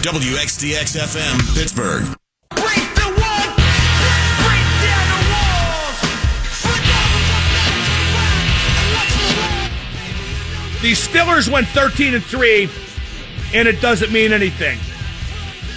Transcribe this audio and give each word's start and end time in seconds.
WXDX 0.00 0.96
FM, 0.96 1.54
Pittsburgh. 1.54 2.04
Break 2.56 2.94
the 2.94 3.04
wall, 3.20 3.44
break 4.40 4.64
down 4.80 5.04
the 5.12 5.20
walls. 5.28 6.00
The 10.80 10.92
Steelers 10.92 11.52
went 11.52 11.66
13 11.68 12.14
and 12.14 12.24
3, 12.24 12.70
and 13.52 13.68
it 13.68 13.82
doesn't 13.82 14.10
mean 14.10 14.32
anything. 14.32 14.78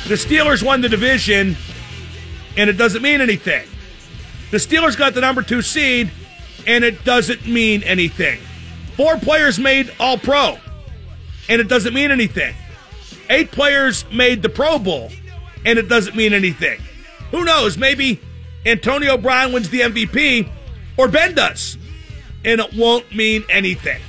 The 0.07 0.16
Steelers 0.16 0.64
won 0.64 0.80
the 0.80 0.88
division, 0.88 1.58
and 2.55 2.70
it 2.70 2.78
doesn't 2.78 3.02
mean 3.02 3.20
anything. 3.20 3.68
The 4.52 4.58
Steelers 4.58 4.98
got 4.98 5.16
the 5.16 5.21
number 5.21 5.42
two 5.42 5.62
seed, 5.62 6.10
and 6.66 6.86
it 6.86 7.04
doesn't 7.04 7.46
mean 7.46 7.84
anything. 7.84 8.40
Four 8.96 9.18
players 9.18 9.60
made 9.60 9.94
All 10.00 10.18
Pro, 10.18 10.60
and 11.50 11.60
it 11.60 11.68
doesn't 11.68 11.94
mean 11.94 12.10
anything. 12.10 12.55
Eight 13.34 13.50
players 13.50 14.05
made 14.11 14.43
the 14.43 14.49
Pro 14.49 14.77
Bowl, 14.77 15.09
and 15.66 15.79
it 15.79 15.89
doesn't 15.89 16.16
mean 16.16 16.34
anything. 16.34 16.80
Who 17.31 17.44
knows? 17.44 17.80
Maybe 17.80 18.20
Antonio 18.63 19.17
Brown 19.17 19.53
wins 19.53 19.71
the 19.71 19.80
MVP, 19.80 20.48
or 20.98 21.08
Ben 21.08 21.34
does, 21.34 21.80
and 22.45 22.61
it 22.61 22.75
won't 22.75 23.11
mean 23.11 23.44
anything. 23.49 23.99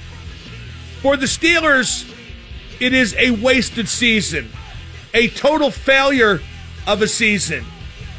For 1.00 1.16
the 1.16 1.24
Steelers, 1.24 2.06
it 2.80 2.92
is 2.92 3.14
a 3.14 3.30
wasted 3.30 3.88
season, 3.88 4.50
a 5.14 5.28
total 5.28 5.70
failure 5.70 6.42
of 6.86 7.00
a 7.00 7.08
season. 7.08 7.64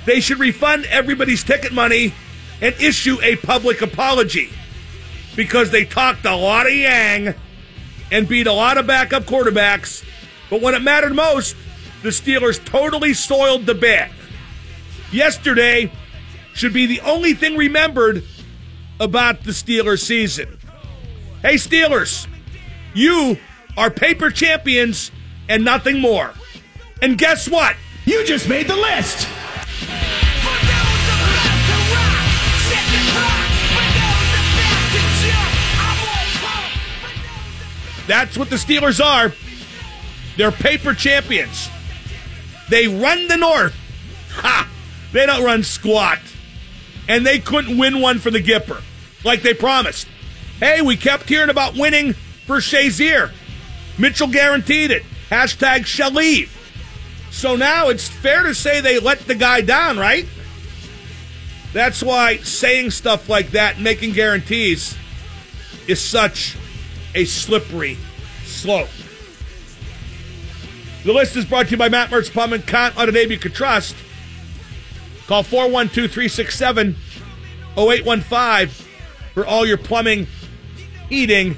They 0.08 0.20
should 0.20 0.40
refund 0.40 0.86
everybody's 0.86 1.44
ticket 1.44 1.72
money 1.72 2.16
and 2.62 2.74
issue 2.82 3.22
a 3.22 3.36
public 3.36 3.84
apology 3.84 4.50
because 5.36 5.70
they 5.70 5.86
talked 5.86 6.26
a 6.26 6.36
lot 6.36 6.66
of 6.66 6.74
yang 6.74 7.36
and 8.12 8.28
beat 8.28 8.48
a 8.48 8.54
lot 8.54 8.80
of 8.80 8.88
backup 8.88 9.26
quarterbacks. 9.26 10.04
But 10.50 10.62
when 10.62 10.76
it 10.76 10.82
mattered 10.82 11.14
most, 11.14 11.56
the 12.04 12.10
Steelers 12.10 12.64
totally 12.64 13.14
soiled 13.14 13.66
the 13.66 13.76
bed. 13.76 14.12
Yesterday 15.12 15.92
should 16.54 16.74
be 16.74 16.86
the 16.86 17.02
only 17.02 17.34
thing 17.34 17.58
remembered 17.58 18.24
about 19.00 19.44
the 19.44 19.52
Steelers 19.52 20.00
season. 20.00 20.58
Hey, 21.42 21.56
Steelers, 21.56 22.28
you 22.94 23.38
are 23.78 23.90
paper 23.90 24.30
champions 24.30 25.12
and 25.50 25.66
nothing 25.66 26.00
more. 26.00 26.34
And 27.02 27.18
guess 27.18 27.50
what? 27.50 27.76
You 28.06 28.24
just 28.26 28.48
made 28.48 28.68
the 28.68 28.76
list. 28.76 29.28
That's 38.08 38.38
what 38.38 38.52
the 38.52 38.56
Steelers 38.56 39.04
are. 39.04 39.34
They're 40.38 40.52
paper 40.52 40.94
champions. 40.94 41.70
They 42.70 42.88
run 42.88 43.28
the 43.28 43.38
North. 43.38 43.76
Ha! 44.32 44.70
They 45.12 45.26
don't 45.26 45.44
run 45.44 45.64
squat. 45.64 46.20
And 47.08 47.26
they 47.26 47.40
couldn't 47.40 47.78
win 47.78 48.02
one 48.02 48.20
for 48.20 48.32
the 48.32 48.42
Gipper 48.42 48.82
like 49.24 49.42
they 49.42 49.54
promised. 49.54 50.08
Hey, 50.60 50.82
we 50.82 50.98
kept 50.98 51.30
hearing 51.30 51.50
about 51.50 51.76
winning 51.76 52.14
for 52.14 52.58
Shazier. 52.58 53.32
Mitchell 53.98 54.28
guaranteed 54.28 54.92
it. 54.92 55.04
Hashtag 55.30 55.82
Shalieve. 55.82 56.50
So 57.32 57.56
now 57.56 57.90
it's 57.90 58.08
fair 58.08 58.44
to 58.44 58.56
say 58.56 58.82
they 58.82 59.00
let 59.00 59.20
the 59.20 59.36
guy 59.36 59.62
down, 59.62 59.98
right? 59.98 60.26
That's 61.74 62.02
why 62.02 62.38
saying 62.38 62.92
stuff 62.92 63.28
like 63.28 63.52
that, 63.52 63.80
making 63.80 64.14
guarantees, 64.14 64.96
is 65.88 66.00
such 66.00 66.56
a 67.14 67.26
slippery 67.26 67.98
slope. 68.46 68.88
The 71.06 71.14
list 71.14 71.36
is 71.36 71.46
brought 71.46 71.68
to 71.68 71.72
you 71.72 71.78
by 71.78 71.88
Matt 71.88 72.10
Mertz 72.10 72.32
Plumbing. 72.32 72.64
Count 72.64 72.98
on 72.98 73.08
a 73.08 73.12
name 73.12 73.30
you 73.30 73.38
can 73.38 73.52
trust. 73.52 73.96
Call 75.28 75.44
412 75.44 76.12
367 76.12 76.96
0815 77.78 78.86
for 79.36 79.46
all 79.46 79.68
your 79.68 79.78
plumbing, 79.78 80.26
heating, 81.08 81.58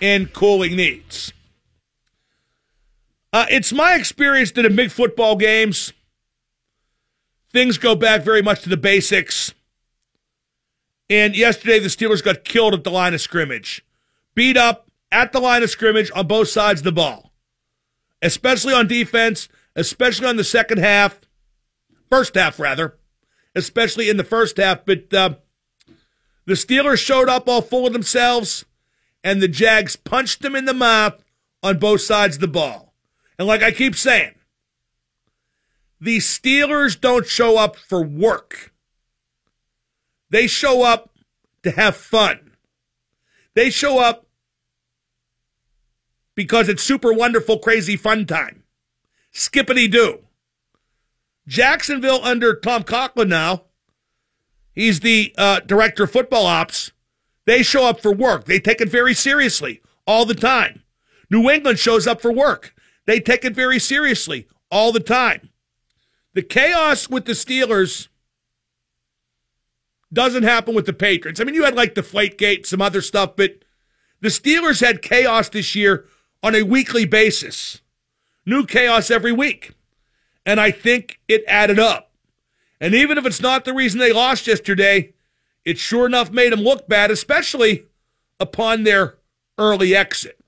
and 0.00 0.32
cooling 0.32 0.76
needs. 0.76 1.34
Uh, 3.34 3.44
it's 3.50 3.70
my 3.70 3.96
experience 3.96 4.52
that 4.52 4.64
in 4.64 4.74
big 4.74 4.90
football 4.90 5.36
games, 5.36 5.92
things 7.52 7.76
go 7.76 7.94
back 7.94 8.22
very 8.22 8.40
much 8.40 8.62
to 8.62 8.70
the 8.70 8.78
basics. 8.78 9.52
And 11.10 11.36
yesterday, 11.36 11.80
the 11.80 11.88
Steelers 11.88 12.24
got 12.24 12.44
killed 12.44 12.72
at 12.72 12.84
the 12.84 12.90
line 12.90 13.12
of 13.12 13.20
scrimmage, 13.20 13.84
beat 14.34 14.56
up 14.56 14.90
at 15.12 15.32
the 15.32 15.40
line 15.40 15.62
of 15.62 15.68
scrimmage 15.68 16.10
on 16.14 16.26
both 16.26 16.48
sides 16.48 16.80
of 16.80 16.84
the 16.84 16.92
ball, 16.92 17.29
especially 18.22 18.72
on 18.72 18.86
defense, 18.86 19.48
especially 19.76 20.26
on 20.26 20.36
the 20.36 20.44
second 20.44 20.78
half, 20.78 21.20
first 22.08 22.34
half 22.34 22.58
rather, 22.58 22.98
especially 23.54 24.08
in 24.08 24.16
the 24.16 24.24
first 24.24 24.56
half. 24.56 24.84
But 24.84 25.12
uh, 25.12 25.34
the 26.46 26.54
Steelers 26.54 26.98
showed 26.98 27.28
up 27.28 27.48
all 27.48 27.62
full 27.62 27.86
of 27.86 27.92
themselves, 27.92 28.64
and 29.22 29.40
the 29.40 29.48
Jags 29.48 29.96
punched 29.96 30.42
them 30.42 30.56
in 30.56 30.64
the 30.64 30.74
mouth 30.74 31.22
on 31.62 31.78
both 31.78 32.00
sides 32.00 32.36
of 32.36 32.40
the 32.40 32.48
ball. 32.48 32.94
And 33.38 33.46
like 33.46 33.62
I 33.62 33.70
keep 33.70 33.94
saying, 33.94 34.34
the 36.00 36.18
Steelers 36.18 36.98
don't 36.98 37.26
show 37.26 37.58
up 37.58 37.76
for 37.76 38.02
work. 38.02 38.72
They 40.30 40.46
show 40.46 40.82
up 40.82 41.10
to 41.62 41.70
have 41.70 41.96
fun. 41.96 42.52
They 43.54 43.70
show 43.70 43.98
up 43.98 44.26
because 46.40 46.70
it's 46.70 46.82
super 46.82 47.12
wonderful, 47.12 47.58
crazy 47.58 47.98
fun 47.98 48.24
time. 48.24 48.62
Skippity 49.30 49.86
doo. 49.86 50.20
Jacksonville 51.46 52.24
under 52.24 52.54
Tom 52.54 52.82
Coughlin 52.82 53.28
now. 53.28 53.64
He's 54.72 55.00
the 55.00 55.34
uh, 55.36 55.60
director 55.60 56.04
of 56.04 56.12
football 56.12 56.46
ops. 56.46 56.92
They 57.44 57.62
show 57.62 57.84
up 57.84 58.00
for 58.00 58.10
work. 58.10 58.46
They 58.46 58.58
take 58.58 58.80
it 58.80 58.88
very 58.88 59.12
seriously 59.12 59.82
all 60.06 60.24
the 60.24 60.34
time. 60.34 60.82
New 61.28 61.50
England 61.50 61.78
shows 61.78 62.06
up 62.06 62.22
for 62.22 62.32
work. 62.32 62.74
They 63.04 63.20
take 63.20 63.44
it 63.44 63.54
very 63.54 63.78
seriously 63.78 64.48
all 64.70 64.92
the 64.92 64.98
time. 64.98 65.50
The 66.32 66.40
chaos 66.40 67.10
with 67.10 67.26
the 67.26 67.32
Steelers 67.32 68.08
doesn't 70.10 70.44
happen 70.44 70.74
with 70.74 70.86
the 70.86 70.94
Patriots. 70.94 71.38
I 71.38 71.44
mean, 71.44 71.54
you 71.54 71.64
had 71.64 71.74
like 71.74 71.94
the 71.94 72.34
Gate, 72.38 72.64
some 72.64 72.80
other 72.80 73.02
stuff, 73.02 73.36
but 73.36 73.58
the 74.22 74.28
Steelers 74.28 74.80
had 74.80 75.02
chaos 75.02 75.50
this 75.50 75.74
year 75.74 76.06
on 76.42 76.54
a 76.54 76.62
weekly 76.62 77.04
basis. 77.04 77.80
New 78.46 78.66
chaos 78.66 79.10
every 79.10 79.32
week. 79.32 79.72
And 80.46 80.60
I 80.60 80.70
think 80.70 81.20
it 81.28 81.44
added 81.46 81.78
up. 81.78 82.10
And 82.80 82.94
even 82.94 83.18
if 83.18 83.26
it's 83.26 83.42
not 83.42 83.64
the 83.64 83.74
reason 83.74 83.98
they 84.00 84.12
lost 84.12 84.46
yesterday, 84.46 85.12
it 85.64 85.78
sure 85.78 86.06
enough 86.06 86.30
made 86.30 86.52
them 86.52 86.60
look 86.60 86.88
bad, 86.88 87.10
especially 87.10 87.84
upon 88.38 88.84
their 88.84 89.18
early 89.58 89.94
exit. 89.94 90.38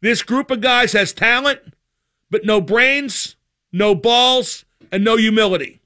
This 0.00 0.22
group 0.22 0.50
of 0.50 0.60
guys 0.60 0.92
has 0.92 1.12
talent, 1.12 1.60
but 2.30 2.44
no 2.44 2.60
brains, 2.60 3.36
no 3.72 3.94
balls, 3.94 4.64
and 4.90 5.04
no 5.04 5.16
humility. 5.16 5.80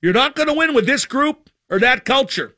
You're 0.00 0.12
not 0.12 0.36
going 0.36 0.48
to 0.48 0.54
win 0.54 0.74
with 0.74 0.86
this 0.86 1.04
group 1.04 1.50
or 1.68 1.80
that 1.80 2.04
culture. 2.04 2.54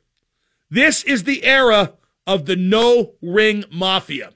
This 0.69 1.03
is 1.03 1.23
the 1.23 1.43
era 1.43 1.93
of 2.27 2.45
the 2.45 2.55
no 2.55 3.13
ring 3.21 3.63
mafia. 3.71 4.33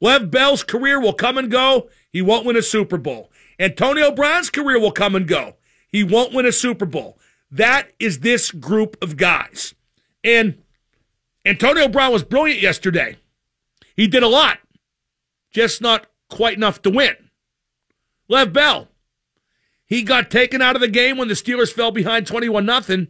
Lev 0.00 0.30
Bell's 0.30 0.62
career 0.62 1.00
will 1.00 1.12
come 1.12 1.38
and 1.38 1.50
go. 1.50 1.88
He 2.12 2.22
won't 2.22 2.46
win 2.46 2.56
a 2.56 2.62
Super 2.62 2.98
Bowl. 2.98 3.30
Antonio 3.58 4.12
Brown's 4.12 4.50
career 4.50 4.78
will 4.78 4.92
come 4.92 5.14
and 5.14 5.26
go. 5.26 5.56
He 5.88 6.04
won't 6.04 6.34
win 6.34 6.46
a 6.46 6.52
Super 6.52 6.86
Bowl. 6.86 7.18
That 7.50 7.92
is 7.98 8.20
this 8.20 8.50
group 8.50 8.96
of 9.02 9.16
guys. 9.16 9.74
And 10.22 10.62
Antonio 11.44 11.88
Brown 11.88 12.12
was 12.12 12.24
brilliant 12.24 12.60
yesterday. 12.60 13.16
He 13.94 14.06
did 14.06 14.22
a 14.22 14.28
lot, 14.28 14.58
just 15.52 15.80
not 15.80 16.06
quite 16.28 16.56
enough 16.56 16.82
to 16.82 16.90
win. 16.90 17.14
Lev 18.28 18.52
Bell, 18.52 18.88
he 19.86 20.02
got 20.02 20.30
taken 20.30 20.60
out 20.60 20.74
of 20.74 20.82
the 20.82 20.88
game 20.88 21.16
when 21.16 21.28
the 21.28 21.34
Steelers 21.34 21.72
fell 21.72 21.92
behind 21.92 22.26
21 22.26 22.66
nothing. 22.66 23.08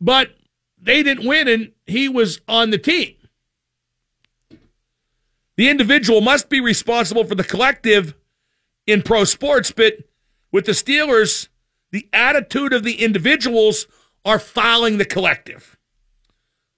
But 0.00 0.36
they 0.78 1.02
didn't 1.02 1.26
win 1.26 1.48
and 1.48 1.72
he 1.86 2.08
was 2.08 2.40
on 2.46 2.70
the 2.70 2.78
team. 2.78 3.15
The 5.56 5.68
individual 5.68 6.20
must 6.20 6.48
be 6.48 6.60
responsible 6.60 7.24
for 7.24 7.34
the 7.34 7.44
collective 7.44 8.14
in 8.86 9.02
pro 9.02 9.24
sports, 9.24 9.72
but 9.72 9.94
with 10.52 10.66
the 10.66 10.72
Steelers, 10.72 11.48
the 11.90 12.08
attitude 12.12 12.72
of 12.72 12.84
the 12.84 13.02
individuals 13.02 13.86
are 14.24 14.38
fouling 14.38 14.98
the 14.98 15.04
collective. 15.04 15.76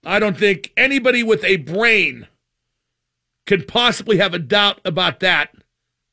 I 0.05 0.19
don't 0.19 0.39
think 0.39 0.73
anybody 0.77 1.23
with 1.23 1.45
a 1.45 1.57
brain 1.57 2.29
can 3.47 3.65
possibly 3.65 4.19
have 4.19 4.35
a 4.35 4.39
doubt 4.39 4.81
about 4.85 5.21
that 5.21 5.55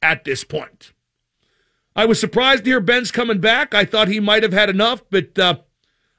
at 0.01 0.23
this 0.23 0.43
point. 0.43 0.93
I 1.95 2.05
was 2.05 2.19
surprised 2.19 2.63
to 2.63 2.69
hear 2.71 2.79
Ben's 2.79 3.11
coming 3.11 3.39
back. 3.39 3.73
I 3.73 3.85
thought 3.85 4.07
he 4.07 4.19
might 4.19 4.43
have 4.43 4.53
had 4.53 4.69
enough, 4.69 5.03
but 5.09 5.37
uh, 5.37 5.57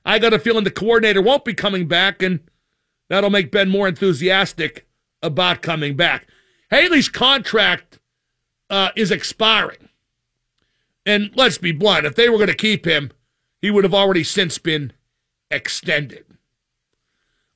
I 0.04 0.18
got 0.18 0.32
a 0.32 0.38
feeling 0.38 0.64
the 0.64 0.70
coordinator 0.70 1.20
won't 1.20 1.44
be 1.44 1.54
coming 1.54 1.88
back, 1.88 2.22
and 2.22 2.40
that'll 3.08 3.30
make 3.30 3.50
Ben 3.50 3.68
more 3.68 3.88
enthusiastic 3.88 4.86
about 5.22 5.60
coming 5.60 5.96
back. 5.96 6.28
Haley's 6.70 7.08
contract 7.08 7.98
uh, 8.70 8.90
is 8.96 9.10
expiring. 9.10 9.88
And 11.04 11.30
let's 11.34 11.58
be 11.58 11.72
blunt, 11.72 12.04
if 12.04 12.16
they 12.16 12.28
were 12.28 12.36
going 12.36 12.48
to 12.48 12.54
keep 12.54 12.84
him, 12.84 13.12
he 13.62 13.70
would 13.70 13.84
have 13.84 13.94
already 13.94 14.24
since 14.24 14.58
been 14.58 14.92
extended. 15.50 16.24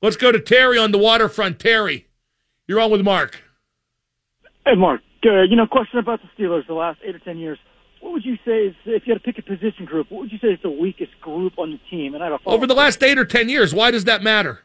Let's 0.02 0.16
go 0.16 0.30
to 0.32 0.40
Terry 0.40 0.78
on 0.78 0.92
the 0.92 0.98
waterfront. 0.98 1.58
Terry, 1.58 2.06
you're 2.68 2.80
on 2.80 2.90
with 2.90 3.02
Mark. 3.02 3.42
Hey, 4.64 4.76
Mark. 4.76 5.00
Uh, 5.24 5.42
you 5.42 5.56
know, 5.56 5.66
question 5.66 5.98
about 5.98 6.20
the 6.22 6.28
Steelers 6.42 6.66
the 6.66 6.74
last 6.74 7.00
eight 7.04 7.14
or 7.14 7.18
ten 7.18 7.36
years. 7.36 7.58
What 8.00 8.12
would 8.12 8.24
you 8.24 8.36
say 8.46 8.68
is, 8.68 8.74
if 8.86 9.02
you 9.06 9.12
had 9.12 9.22
to 9.22 9.32
pick 9.32 9.38
a 9.38 9.42
position 9.42 9.84
group, 9.84 10.10
what 10.10 10.20
would 10.20 10.32
you 10.32 10.38
say 10.38 10.48
is 10.48 10.58
the 10.62 10.70
weakest 10.70 11.20
group 11.20 11.58
on 11.58 11.72
the 11.72 11.80
team? 11.90 12.14
And 12.14 12.22
I 12.24 12.30
have 12.30 12.40
a. 12.46 12.48
Over 12.48 12.66
the 12.66 12.74
last 12.74 13.02
eight 13.02 13.18
or 13.18 13.26
ten 13.26 13.50
years, 13.50 13.74
why 13.74 13.90
does 13.90 14.04
that 14.04 14.22
matter? 14.22 14.60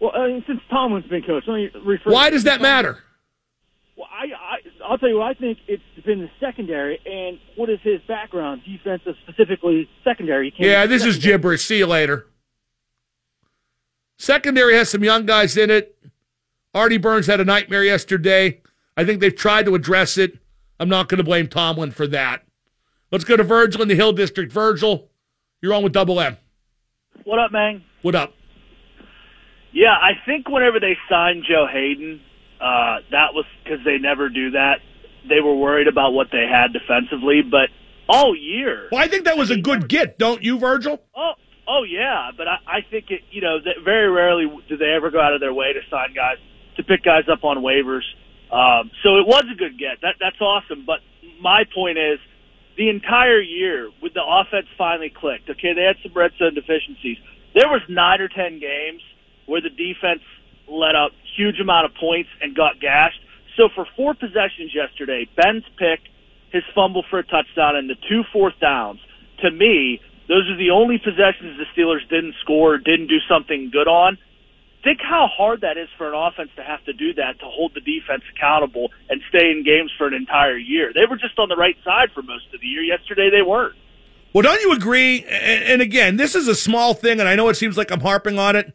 well, 0.00 0.12
I 0.14 0.28
mean, 0.28 0.44
since 0.46 0.60
Tomlin's 0.70 1.06
been 1.06 1.22
coach, 1.22 1.44
let 1.46 1.54
me 1.54 1.70
refer. 1.84 2.10
Why 2.10 2.30
does 2.30 2.44
that 2.44 2.60
matter? 2.60 3.02
Well, 3.98 4.06
I, 4.12 4.26
I, 4.26 4.88
I'll 4.88 4.96
tell 4.96 5.08
you 5.08 5.18
what 5.18 5.26
I 5.26 5.34
think 5.34 5.58
it's 5.66 5.82
been 6.06 6.20
the 6.20 6.30
secondary, 6.38 7.00
and 7.04 7.40
what 7.56 7.68
is 7.68 7.80
his 7.82 8.00
background, 8.06 8.62
defensive, 8.64 9.16
specifically 9.26 9.88
secondary. 10.04 10.54
Yeah, 10.56 10.82
from 10.82 10.90
this 10.90 11.04
is 11.04 11.18
gibberish. 11.18 11.64
See 11.64 11.78
you 11.78 11.86
later. 11.86 12.28
Secondary 14.16 14.76
has 14.76 14.88
some 14.88 15.02
young 15.02 15.26
guys 15.26 15.56
in 15.56 15.68
it. 15.68 15.98
Artie 16.74 16.96
Burns 16.96 17.26
had 17.26 17.40
a 17.40 17.44
nightmare 17.44 17.82
yesterday. 17.82 18.60
I 18.96 19.04
think 19.04 19.20
they've 19.20 19.34
tried 19.34 19.66
to 19.66 19.74
address 19.74 20.16
it. 20.16 20.38
I'm 20.78 20.88
not 20.88 21.08
going 21.08 21.18
to 21.18 21.24
blame 21.24 21.48
Tomlin 21.48 21.90
for 21.90 22.06
that. 22.06 22.44
Let's 23.10 23.24
go 23.24 23.36
to 23.36 23.42
Virgil 23.42 23.82
in 23.82 23.88
the 23.88 23.96
Hill 23.96 24.12
District. 24.12 24.52
Virgil, 24.52 25.08
you're 25.60 25.74
on 25.74 25.82
with 25.82 25.92
Double 25.92 26.20
M. 26.20 26.36
What 27.24 27.40
up, 27.40 27.50
man? 27.50 27.82
What 28.02 28.14
up? 28.14 28.32
Yeah, 29.72 29.92
I 29.92 30.12
think 30.24 30.48
whenever 30.48 30.78
they 30.78 30.96
signed 31.10 31.44
Joe 31.48 31.66
Haden, 31.70 32.20
uh, 32.60 32.98
that 33.10 33.34
was 33.34 33.44
because 33.64 33.80
they 33.84 33.98
never 33.98 34.28
do 34.28 34.52
that. 34.52 34.80
They 35.28 35.40
were 35.40 35.54
worried 35.54 35.88
about 35.88 36.12
what 36.12 36.28
they 36.32 36.46
had 36.50 36.72
defensively, 36.72 37.42
but 37.42 37.68
all 38.08 38.34
year, 38.34 38.88
Well, 38.90 39.02
I 39.02 39.08
think 39.08 39.24
that 39.24 39.36
was 39.36 39.50
a 39.50 39.56
good 39.60 39.88
get, 39.88 40.18
don't 40.18 40.42
you, 40.42 40.58
Virgil? 40.58 41.00
oh, 41.14 41.32
oh 41.66 41.82
yeah. 41.82 42.30
But 42.36 42.48
I, 42.48 42.56
I 42.66 42.80
think 42.90 43.10
it, 43.10 43.20
you 43.30 43.42
know, 43.42 43.58
that 43.60 43.84
very 43.84 44.08
rarely 44.10 44.46
do 44.68 44.76
they 44.76 44.92
ever 44.96 45.10
go 45.10 45.20
out 45.20 45.34
of 45.34 45.40
their 45.40 45.52
way 45.52 45.72
to 45.74 45.80
sign 45.90 46.14
guys 46.14 46.38
to 46.76 46.82
pick 46.82 47.02
guys 47.04 47.24
up 47.30 47.44
on 47.44 47.58
waivers. 47.58 48.06
Um, 48.50 48.90
so 49.02 49.18
it 49.18 49.26
was 49.26 49.44
a 49.52 49.54
good 49.56 49.78
get. 49.78 50.00
That 50.00 50.14
that's 50.18 50.40
awesome. 50.40 50.84
But 50.86 51.00
my 51.42 51.64
point 51.74 51.98
is, 51.98 52.18
the 52.78 52.88
entire 52.88 53.40
year, 53.42 53.90
with 54.00 54.14
the 54.14 54.22
offense 54.24 54.68
finally 54.78 55.10
clicked. 55.14 55.50
Okay, 55.50 55.74
they 55.74 55.82
had 55.82 55.96
some 56.02 56.12
red 56.14 56.30
zone 56.38 56.54
deficiencies. 56.54 57.18
There 57.54 57.68
was 57.68 57.82
nine 57.90 58.22
or 58.22 58.28
ten 58.28 58.58
games 58.58 59.02
where 59.44 59.60
the 59.60 59.68
defense 59.68 60.22
let 60.66 60.94
up 60.94 61.12
huge 61.36 61.60
amount 61.60 61.86
of 61.86 61.94
points 61.94 62.30
and 62.40 62.54
got 62.54 62.80
gashed. 62.80 63.20
So 63.56 63.68
for 63.74 63.86
four 63.96 64.14
possessions 64.14 64.74
yesterday, 64.74 65.26
Ben's 65.36 65.64
pick, 65.78 66.00
his 66.50 66.62
fumble 66.74 67.04
for 67.10 67.18
a 67.18 67.24
touchdown, 67.24 67.76
and 67.76 67.90
the 67.90 67.96
two 68.08 68.22
fourth 68.32 68.54
downs. 68.60 69.00
To 69.42 69.50
me, 69.50 70.00
those 70.28 70.48
are 70.50 70.56
the 70.56 70.70
only 70.70 70.98
possessions 70.98 71.58
the 71.58 71.66
Steelers 71.74 72.08
didn't 72.08 72.34
score, 72.40 72.78
didn't 72.78 73.08
do 73.08 73.18
something 73.28 73.70
good 73.72 73.88
on. 73.88 74.18
Think 74.84 75.00
how 75.02 75.26
hard 75.26 75.62
that 75.62 75.76
is 75.76 75.88
for 75.98 76.08
an 76.08 76.14
offense 76.14 76.50
to 76.56 76.62
have 76.62 76.84
to 76.84 76.92
do 76.92 77.14
that 77.14 77.40
to 77.40 77.46
hold 77.46 77.74
the 77.74 77.80
defense 77.80 78.22
accountable 78.34 78.90
and 79.10 79.20
stay 79.28 79.50
in 79.50 79.64
games 79.64 79.90
for 79.98 80.06
an 80.06 80.14
entire 80.14 80.56
year. 80.56 80.92
They 80.94 81.04
were 81.08 81.16
just 81.16 81.38
on 81.38 81.48
the 81.48 81.56
right 81.56 81.76
side 81.84 82.12
for 82.14 82.22
most 82.22 82.54
of 82.54 82.60
the 82.60 82.66
year. 82.66 82.82
Yesterday, 82.82 83.28
they 83.30 83.42
weren't. 83.42 83.74
Well, 84.32 84.42
don't 84.42 84.60
you 84.60 84.72
agree? 84.72 85.24
And 85.24 85.82
again, 85.82 86.16
this 86.16 86.34
is 86.34 86.46
a 86.46 86.54
small 86.54 86.94
thing, 86.94 87.18
and 87.18 87.28
I 87.28 87.34
know 87.34 87.48
it 87.48 87.56
seems 87.56 87.76
like 87.76 87.90
I'm 87.90 88.00
harping 88.00 88.38
on 88.38 88.54
it, 88.54 88.72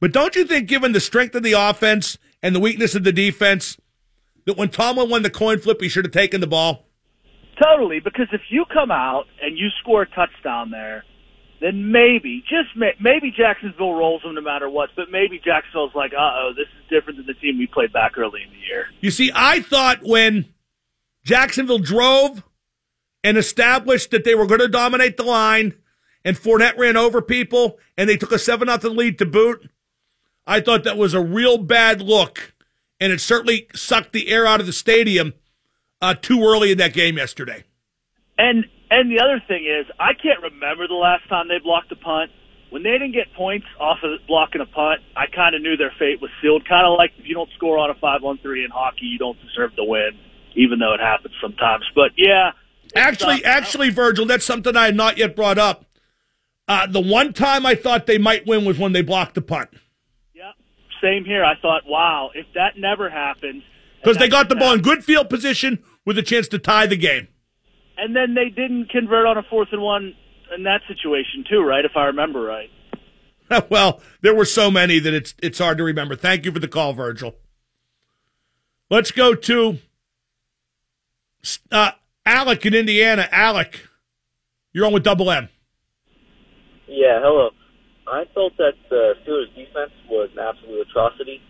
but 0.00 0.12
don't 0.12 0.36
you 0.36 0.44
think, 0.44 0.68
given 0.68 0.92
the 0.92 1.00
strength 1.00 1.34
of 1.34 1.42
the 1.42 1.52
offense 1.52 2.18
and 2.42 2.54
the 2.54 2.60
weakness 2.60 2.94
of 2.94 3.04
the 3.04 3.12
defense, 3.12 3.78
that 4.44 4.56
when 4.56 4.68
Tomlin 4.68 5.10
won 5.10 5.22
the 5.22 5.30
coin 5.30 5.58
flip, 5.58 5.80
he 5.80 5.88
should 5.88 6.04
have 6.04 6.12
taken 6.12 6.40
the 6.40 6.46
ball? 6.46 6.86
Totally, 7.62 8.00
because 8.00 8.28
if 8.32 8.42
you 8.50 8.64
come 8.72 8.90
out 8.90 9.24
and 9.42 9.56
you 9.56 9.68
score 9.80 10.02
a 10.02 10.06
touchdown 10.06 10.70
there, 10.70 11.04
then 11.60 11.90
maybe, 11.90 12.42
just 12.42 12.76
may, 12.76 12.92
maybe 13.00 13.32
Jacksonville 13.34 13.94
rolls 13.94 14.22
them 14.22 14.34
no 14.34 14.42
matter 14.42 14.68
what. 14.68 14.90
But 14.94 15.10
maybe 15.10 15.40
Jacksonville's 15.42 15.94
like, 15.94 16.12
uh 16.12 16.20
oh, 16.20 16.52
this 16.54 16.66
is 16.66 16.90
different 16.90 17.16
than 17.18 17.26
the 17.26 17.34
team 17.34 17.58
we 17.58 17.66
played 17.66 17.92
back 17.92 18.18
early 18.18 18.42
in 18.42 18.50
the 18.50 18.66
year. 18.68 18.86
You 19.00 19.10
see, 19.10 19.32
I 19.34 19.60
thought 19.60 20.00
when 20.02 20.46
Jacksonville 21.24 21.78
drove 21.78 22.42
and 23.24 23.38
established 23.38 24.10
that 24.10 24.24
they 24.24 24.34
were 24.34 24.46
going 24.46 24.60
to 24.60 24.68
dominate 24.68 25.16
the 25.16 25.22
line, 25.22 25.74
and 26.24 26.36
Fournette 26.36 26.76
ran 26.76 26.96
over 26.96 27.22
people, 27.22 27.78
and 27.96 28.08
they 28.08 28.16
took 28.16 28.32
a 28.32 28.38
seven 28.38 28.66
nothing 28.66 28.94
lead 28.94 29.18
to 29.18 29.26
boot. 29.26 29.68
I 30.46 30.60
thought 30.60 30.84
that 30.84 30.96
was 30.96 31.14
a 31.14 31.20
real 31.20 31.58
bad 31.58 32.00
look, 32.00 32.54
and 33.00 33.12
it 33.12 33.20
certainly 33.20 33.66
sucked 33.74 34.12
the 34.12 34.28
air 34.28 34.46
out 34.46 34.60
of 34.60 34.66
the 34.66 34.72
stadium 34.72 35.34
uh, 36.00 36.14
too 36.14 36.44
early 36.44 36.70
in 36.72 36.78
that 36.78 36.92
game 36.92 37.16
yesterday. 37.16 37.64
And 38.38 38.64
and 38.90 39.10
the 39.10 39.20
other 39.20 39.42
thing 39.48 39.64
is, 39.64 39.86
I 39.98 40.12
can't 40.14 40.40
remember 40.42 40.86
the 40.86 40.94
last 40.94 41.28
time 41.28 41.48
they 41.48 41.58
blocked 41.62 41.90
a 41.90 41.96
punt. 41.96 42.30
When 42.70 42.82
they 42.82 42.92
didn't 42.92 43.12
get 43.12 43.32
points 43.34 43.66
off 43.80 43.98
of 44.02 44.10
blocking 44.26 44.60
a 44.60 44.66
punt, 44.66 45.00
I 45.16 45.26
kind 45.34 45.54
of 45.54 45.62
knew 45.62 45.76
their 45.76 45.92
fate 45.98 46.20
was 46.20 46.30
sealed. 46.42 46.68
Kind 46.68 46.86
of 46.86 46.96
like 46.98 47.12
if 47.18 47.26
you 47.26 47.34
don't 47.34 47.50
score 47.56 47.78
on 47.78 47.90
a 47.90 47.94
five-on-three 47.94 48.64
in 48.64 48.70
hockey, 48.70 49.06
you 49.06 49.18
don't 49.18 49.38
deserve 49.40 49.74
to 49.76 49.84
win, 49.84 50.10
even 50.54 50.78
though 50.78 50.92
it 50.92 51.00
happens 51.00 51.34
sometimes. 51.40 51.84
But 51.94 52.12
yeah, 52.16 52.50
Actually, 52.94 53.40
tough. 53.40 53.46
actually, 53.46 53.90
Virgil, 53.90 54.26
that's 54.26 54.44
something 54.44 54.76
I 54.76 54.86
had 54.86 54.96
not 54.96 55.16
yet 55.16 55.34
brought 55.34 55.58
up. 55.58 55.84
Uh, 56.68 56.86
the 56.86 57.00
one 57.00 57.32
time 57.32 57.64
I 57.64 57.74
thought 57.76 58.06
they 58.06 58.18
might 58.18 58.46
win 58.46 58.64
was 58.64 58.78
when 58.78 58.92
they 58.92 59.02
blocked 59.02 59.34
the 59.34 59.42
punt 59.42 59.70
same 61.02 61.24
here. 61.24 61.44
I 61.44 61.54
thought, 61.60 61.82
wow, 61.86 62.30
if 62.34 62.46
that 62.54 62.78
never 62.78 63.08
happens, 63.10 63.62
because 64.02 64.18
they 64.18 64.28
got 64.28 64.48
the 64.48 64.56
ball 64.56 64.74
in 64.74 64.82
good 64.82 65.04
field 65.04 65.28
position 65.28 65.82
with 66.04 66.16
a 66.18 66.22
chance 66.22 66.48
to 66.48 66.58
tie 66.58 66.86
the 66.86 66.96
game. 66.96 67.28
and 67.98 68.14
then 68.14 68.34
they 68.34 68.48
didn't 68.50 68.90
convert 68.90 69.26
on 69.26 69.38
a 69.38 69.42
fourth 69.44 69.68
and 69.72 69.82
one 69.82 70.14
in 70.56 70.62
that 70.64 70.80
situation 70.86 71.44
too, 71.48 71.60
right? 71.62 71.84
If 71.84 71.96
I 71.96 72.04
remember 72.06 72.40
right. 72.42 72.70
well, 73.70 74.00
there 74.22 74.34
were 74.34 74.44
so 74.44 74.70
many 74.70 74.98
that 74.98 75.14
it's 75.14 75.34
it's 75.42 75.58
hard 75.58 75.78
to 75.78 75.84
remember. 75.84 76.16
Thank 76.16 76.44
you 76.44 76.52
for 76.52 76.58
the 76.58 76.68
call, 76.68 76.92
Virgil. 76.92 77.36
Let's 78.90 79.10
go 79.10 79.34
to 79.34 79.78
uh, 81.72 81.92
Alec 82.24 82.66
in 82.66 82.74
Indiana. 82.74 83.28
Alec, 83.32 83.80
you're 84.72 84.86
on 84.86 84.92
with 84.92 85.02
Double 85.02 85.30
M. 85.30 85.48
Yeah, 86.88 87.20
hello. 87.20 87.50
I 88.06 88.24
felt 88.34 88.56
that 88.58 88.74
the 88.88 89.14
Steelers' 89.22 89.54
defense 89.54 89.92
was 90.08 90.30
an 90.32 90.38
absolute 90.38 90.86
atrocity, 90.88 91.40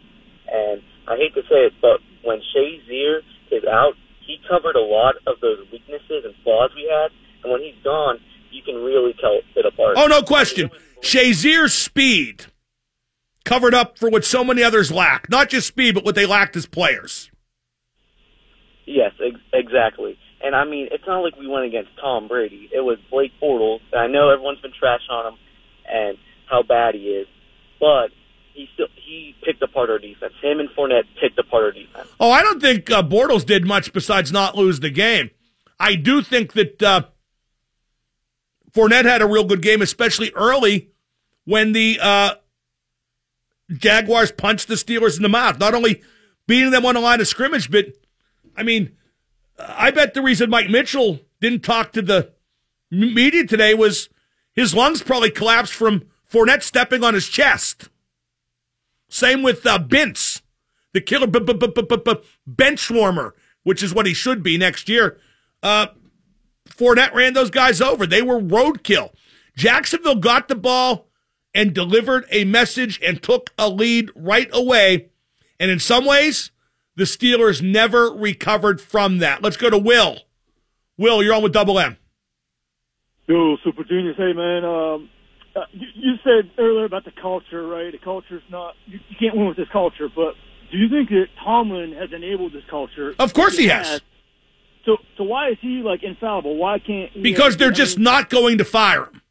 and 0.50 0.82
I 1.06 1.16
hate 1.16 1.34
to 1.34 1.42
say 1.42 1.68
it, 1.68 1.72
but 1.80 2.00
when 2.24 2.40
Shazier 2.54 3.20
is 3.50 3.64
out, 3.64 3.94
he 4.26 4.38
covered 4.48 4.76
a 4.76 4.80
lot 4.80 5.16
of 5.26 5.40
those 5.40 5.58
weaknesses 5.70 6.24
and 6.24 6.34
flaws 6.42 6.70
we 6.74 6.88
had, 6.90 7.10
and 7.44 7.52
when 7.52 7.62
he's 7.62 7.76
gone, 7.84 8.18
you 8.50 8.62
can 8.62 8.76
really 8.76 9.14
tell 9.20 9.38
it 9.54 9.66
apart. 9.66 9.94
Oh, 9.96 10.06
no 10.06 10.22
question. 10.22 10.70
Shazier's 11.00 11.74
speed 11.74 12.46
covered 13.44 13.74
up 13.74 13.98
for 13.98 14.08
what 14.08 14.24
so 14.24 14.42
many 14.42 14.62
others 14.62 14.90
lack. 14.90 15.28
Not 15.28 15.50
just 15.50 15.68
speed, 15.68 15.94
but 15.94 16.04
what 16.04 16.14
they 16.14 16.26
lacked 16.26 16.56
as 16.56 16.66
players. 16.66 17.30
Yes, 18.86 19.12
ex- 19.24 19.40
exactly. 19.52 20.18
And 20.42 20.54
I 20.54 20.64
mean, 20.64 20.88
it's 20.90 21.04
not 21.06 21.20
like 21.20 21.36
we 21.36 21.46
went 21.46 21.66
against 21.66 21.90
Tom 22.00 22.28
Brady. 22.28 22.70
It 22.72 22.80
was 22.80 22.98
Blake 23.10 23.32
Bortles. 23.42 23.80
I 23.96 24.06
know 24.06 24.30
everyone's 24.30 24.60
been 24.60 24.72
trash 24.78 25.00
on 25.10 25.32
him 25.32 25.38
and 25.88 26.18
how 26.48 26.62
bad 26.62 26.94
he 26.94 27.02
is, 27.02 27.26
but 27.80 28.10
he 28.54 28.68
still 28.74 28.86
he 28.94 29.34
picked 29.44 29.62
apart 29.62 29.90
our 29.90 29.98
defense. 29.98 30.32
Him 30.42 30.60
and 30.60 30.68
Fournette 30.70 31.04
picked 31.20 31.38
apart 31.38 31.64
our 31.64 31.72
defense. 31.72 32.08
Oh, 32.18 32.30
I 32.30 32.42
don't 32.42 32.60
think 32.60 32.90
uh, 32.90 33.02
Bortles 33.02 33.44
did 33.44 33.66
much 33.66 33.92
besides 33.92 34.32
not 34.32 34.56
lose 34.56 34.80
the 34.80 34.90
game. 34.90 35.30
I 35.78 35.94
do 35.94 36.22
think 36.22 36.54
that 36.54 36.82
uh, 36.82 37.02
Fournette 38.72 39.04
had 39.04 39.22
a 39.22 39.26
real 39.26 39.44
good 39.44 39.62
game, 39.62 39.82
especially 39.82 40.32
early 40.34 40.90
when 41.44 41.72
the 41.72 41.98
uh, 42.00 42.34
Jaguars 43.70 44.32
punched 44.32 44.68
the 44.68 44.74
Steelers 44.74 45.16
in 45.16 45.22
the 45.22 45.28
mouth. 45.28 45.58
Not 45.58 45.74
only 45.74 46.02
beating 46.46 46.70
them 46.70 46.86
on 46.86 46.94
the 46.94 47.00
line 47.00 47.20
of 47.20 47.28
scrimmage, 47.28 47.70
but 47.70 47.86
I 48.56 48.62
mean, 48.62 48.96
I 49.58 49.90
bet 49.90 50.14
the 50.14 50.22
reason 50.22 50.50
Mike 50.50 50.70
Mitchell 50.70 51.20
didn't 51.40 51.62
talk 51.62 51.92
to 51.92 52.02
the 52.02 52.32
media 52.90 53.46
today 53.46 53.74
was 53.74 54.08
his 54.54 54.74
lungs 54.74 55.02
probably 55.02 55.30
collapsed 55.30 55.74
from 55.74 56.04
Fournette 56.30 56.62
stepping 56.62 57.04
on 57.04 57.14
his 57.14 57.28
chest. 57.28 57.88
Same 59.08 59.42
with 59.42 59.66
uh, 59.66 59.78
Vince, 59.78 60.42
the 60.92 61.00
killer 61.00 61.26
b- 61.26 61.40
b- 61.40 61.54
b- 61.54 61.66
b- 61.68 61.96
b- 61.96 62.20
bench 62.46 62.90
warmer, 62.90 63.34
which 63.62 63.82
is 63.82 63.94
what 63.94 64.06
he 64.06 64.14
should 64.14 64.42
be 64.42 64.58
next 64.58 64.88
year. 64.88 65.18
Uh, 65.62 65.86
Fournette 66.68 67.14
ran 67.14 67.34
those 67.34 67.50
guys 67.50 67.80
over. 67.80 68.06
They 68.06 68.22
were 68.22 68.40
roadkill. 68.40 69.10
Jacksonville 69.56 70.16
got 70.16 70.48
the 70.48 70.54
ball 70.56 71.08
and 71.54 71.72
delivered 71.72 72.26
a 72.30 72.44
message 72.44 73.00
and 73.02 73.22
took 73.22 73.50
a 73.58 73.68
lead 73.68 74.10
right 74.14 74.50
away. 74.52 75.08
And 75.58 75.70
in 75.70 75.78
some 75.78 76.04
ways, 76.04 76.50
the 76.96 77.04
Steelers 77.04 77.62
never 77.62 78.10
recovered 78.10 78.80
from 78.80 79.18
that. 79.18 79.42
Let's 79.42 79.56
go 79.56 79.70
to 79.70 79.78
Will. 79.78 80.18
Will, 80.98 81.22
you're 81.22 81.34
on 81.34 81.42
with 81.42 81.52
Double 81.52 81.78
M. 81.78 81.96
Yo, 83.26 83.56
Super 83.64 83.84
Genius. 83.84 84.16
Hey, 84.16 84.32
man. 84.32 84.64
Um, 84.64 85.08
uh, 85.56 85.60
you, 85.72 85.86
you 85.94 86.12
said 86.22 86.50
earlier 86.58 86.84
about 86.84 87.04
the 87.04 87.12
culture, 87.20 87.66
right? 87.66 87.90
The 87.90 87.98
culture's 87.98 88.42
not. 88.50 88.74
You, 88.86 88.98
you 89.08 89.16
can't 89.18 89.36
win 89.36 89.48
with 89.48 89.56
this 89.56 89.68
culture. 89.72 90.08
But 90.14 90.34
do 90.70 90.78
you 90.78 90.88
think 90.88 91.08
that 91.10 91.26
Tomlin 91.42 91.92
has 91.94 92.10
enabled 92.12 92.52
this 92.52 92.64
culture? 92.70 93.14
Of 93.18 93.32
course 93.34 93.56
he 93.56 93.68
has. 93.68 94.00
So, 94.84 94.98
so 95.16 95.24
why 95.24 95.48
is 95.50 95.58
he 95.60 95.82
like 95.82 96.02
infallible? 96.02 96.56
Why 96.56 96.78
can't? 96.78 97.10
he- 97.12 97.22
Because 97.22 97.56
they're 97.56 97.68
I 97.70 97.72
just 97.74 97.96
mean, 97.96 98.04
not 98.04 98.30
going 98.30 98.58
to 98.58 98.64
fire 98.64 99.04
him. 99.06 99.22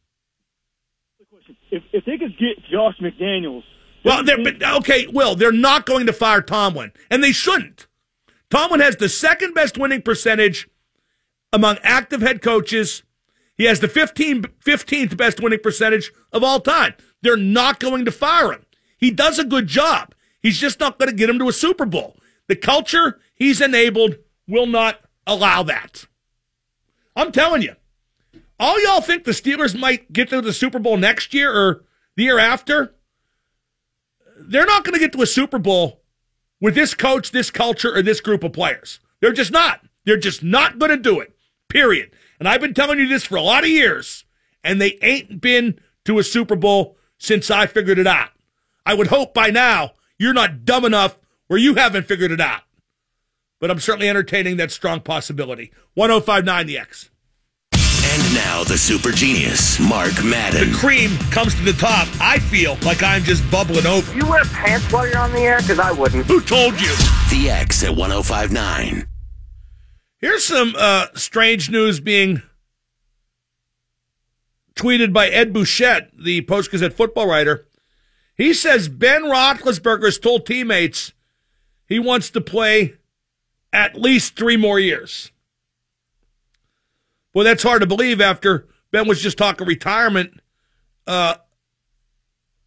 If, 1.70 1.82
if 1.92 2.04
they 2.04 2.16
could 2.18 2.36
get 2.38 2.62
Josh 2.70 2.94
McDaniels, 3.00 3.62
Well, 4.04 4.22
they're, 4.24 4.42
but, 4.42 4.62
okay, 4.62 5.06
Will, 5.08 5.34
they're 5.34 5.50
not 5.52 5.84
going 5.86 6.06
to 6.06 6.12
fire 6.12 6.40
Tomlin, 6.40 6.92
and 7.10 7.22
they 7.24 7.32
shouldn't. 7.32 7.86
Tomlin 8.50 8.80
has 8.80 8.96
the 8.96 9.08
second 9.08 9.52
best 9.54 9.76
winning 9.76 10.02
percentage 10.02 10.68
among 11.52 11.78
active 11.82 12.20
head 12.20 12.40
coaches. 12.42 13.02
He 13.56 13.64
has 13.64 13.80
the 13.80 13.88
15, 13.88 14.42
15th 14.64 15.16
best 15.16 15.40
winning 15.40 15.60
percentage 15.62 16.12
of 16.32 16.44
all 16.44 16.60
time. 16.60 16.94
They're 17.22 17.36
not 17.36 17.80
going 17.80 18.04
to 18.04 18.12
fire 18.12 18.52
him. 18.52 18.64
He 18.98 19.10
does 19.10 19.38
a 19.38 19.44
good 19.44 19.66
job. 19.66 20.14
He's 20.42 20.58
just 20.58 20.80
not 20.80 20.98
going 20.98 21.10
to 21.10 21.16
get 21.16 21.30
him 21.30 21.38
to 21.38 21.48
a 21.48 21.52
Super 21.52 21.86
Bowl. 21.86 22.16
The 22.48 22.56
culture 22.56 23.20
he's 23.34 23.60
enabled 23.60 24.16
will 24.46 24.66
not 24.66 25.00
allow 25.26 25.62
that. 25.64 26.06
I'm 27.14 27.32
telling 27.32 27.62
you. 27.62 27.74
All 28.58 28.82
y'all 28.82 29.00
think 29.00 29.24
the 29.24 29.32
Steelers 29.32 29.78
might 29.78 30.12
get 30.12 30.30
to 30.30 30.40
the 30.40 30.52
Super 30.52 30.78
Bowl 30.78 30.96
next 30.96 31.34
year 31.34 31.52
or 31.52 31.84
the 32.16 32.24
year 32.24 32.38
after? 32.38 32.96
they're 34.38 34.66
not 34.66 34.84
going 34.84 34.94
to 34.94 35.00
get 35.00 35.12
to 35.12 35.22
a 35.22 35.26
Super 35.26 35.58
Bowl 35.58 36.02
with 36.60 36.74
this 36.74 36.94
coach, 36.94 37.30
this 37.30 37.50
culture, 37.50 37.94
or 37.94 38.02
this 38.02 38.20
group 38.20 38.44
of 38.44 38.52
players. 38.52 39.00
They're 39.20 39.32
just 39.32 39.52
not. 39.52 39.80
They're 40.04 40.16
just 40.16 40.42
not 40.42 40.78
going 40.78 40.90
to 40.90 40.96
do 40.96 41.20
it. 41.20 41.36
Period. 41.68 42.12
And 42.38 42.48
I've 42.48 42.60
been 42.60 42.74
telling 42.74 42.98
you 42.98 43.08
this 43.08 43.24
for 43.24 43.36
a 43.36 43.42
lot 43.42 43.64
of 43.64 43.70
years, 43.70 44.24
and 44.62 44.80
they 44.80 44.98
ain't 45.02 45.40
been 45.40 45.80
to 46.04 46.18
a 46.18 46.24
Super 46.24 46.56
Bowl 46.56 46.96
since 47.18 47.50
I 47.50 47.66
figured 47.66 47.98
it 47.98 48.06
out. 48.06 48.30
I 48.84 48.94
would 48.94 49.08
hope 49.08 49.34
by 49.34 49.48
now 49.48 49.92
you're 50.18 50.32
not 50.32 50.64
dumb 50.64 50.84
enough 50.84 51.18
where 51.48 51.58
you 51.58 51.74
haven't 51.74 52.06
figured 52.06 52.30
it 52.30 52.40
out. 52.40 52.62
But 53.60 53.70
I'm 53.70 53.80
certainly 53.80 54.08
entertaining 54.08 54.58
that 54.58 54.70
strong 54.70 55.00
possibility. 55.00 55.72
1059 55.94 56.66
the 56.66 56.78
X. 56.78 57.10
And 57.72 58.34
now 58.34 58.64
the 58.64 58.78
super 58.78 59.10
genius, 59.10 59.80
Mark 59.80 60.24
Madden. 60.24 60.70
The 60.70 60.76
cream 60.76 61.16
comes 61.30 61.54
to 61.54 61.62
the 61.62 61.72
top. 61.72 62.08
I 62.20 62.38
feel 62.38 62.78
like 62.82 63.02
I'm 63.02 63.22
just 63.22 63.48
bubbling 63.50 63.86
over. 63.86 64.14
You 64.16 64.26
wear 64.26 64.44
pants 64.44 64.90
while 64.92 65.06
you're 65.06 65.18
on 65.18 65.32
the 65.32 65.40
air? 65.40 65.58
Because 65.58 65.78
I 65.78 65.90
wouldn't. 65.92 66.26
Who 66.26 66.40
told 66.40 66.80
you? 66.80 66.94
The 67.30 67.50
X 67.50 67.82
at 67.82 67.94
1059. 67.94 69.06
Here's 70.18 70.44
some 70.44 70.74
uh, 70.76 71.08
strange 71.14 71.70
news 71.70 72.00
being 72.00 72.42
tweeted 74.74 75.12
by 75.12 75.28
Ed 75.28 75.52
Bouchette, 75.52 76.10
the 76.18 76.40
Post 76.42 76.70
Gazette 76.70 76.94
football 76.94 77.28
writer. 77.28 77.66
He 78.34 78.54
says 78.54 78.88
Ben 78.88 79.24
Roethlisberger 79.24 80.04
has 80.04 80.18
told 80.18 80.46
teammates 80.46 81.12
he 81.86 81.98
wants 81.98 82.30
to 82.30 82.40
play 82.40 82.94
at 83.72 83.94
least 83.94 84.36
three 84.36 84.56
more 84.56 84.78
years. 84.78 85.32
Well, 87.34 87.44
that's 87.44 87.62
hard 87.62 87.82
to 87.82 87.86
believe 87.86 88.20
after 88.20 88.66
Ben 88.90 89.06
was 89.06 89.20
just 89.20 89.36
talking 89.36 89.66
retirement 89.66 90.40
uh, 91.06 91.36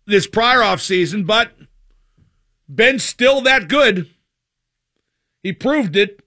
this 0.05 0.27
prior 0.27 0.59
offseason, 0.59 1.25
but 1.25 1.51
Ben's 2.67 3.03
still 3.03 3.41
that 3.41 3.67
good. 3.67 4.07
He 5.41 5.53
proved 5.53 5.95
it 5.95 6.21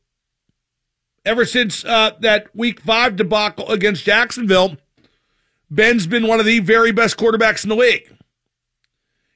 ever 1.25 1.45
since 1.45 1.85
uh, 1.85 2.13
that 2.21 2.55
week 2.55 2.81
five 2.81 3.17
debacle 3.17 3.69
against 3.71 4.05
Jacksonville, 4.05 4.77
Ben's 5.71 6.07
been 6.07 6.27
one 6.27 6.41
of 6.41 6.47
the 6.47 6.59
very 6.59 6.93
best 6.93 7.17
quarterbacks 7.17 7.65
in 7.65 7.71
the 7.71 7.77
league. 7.77 8.15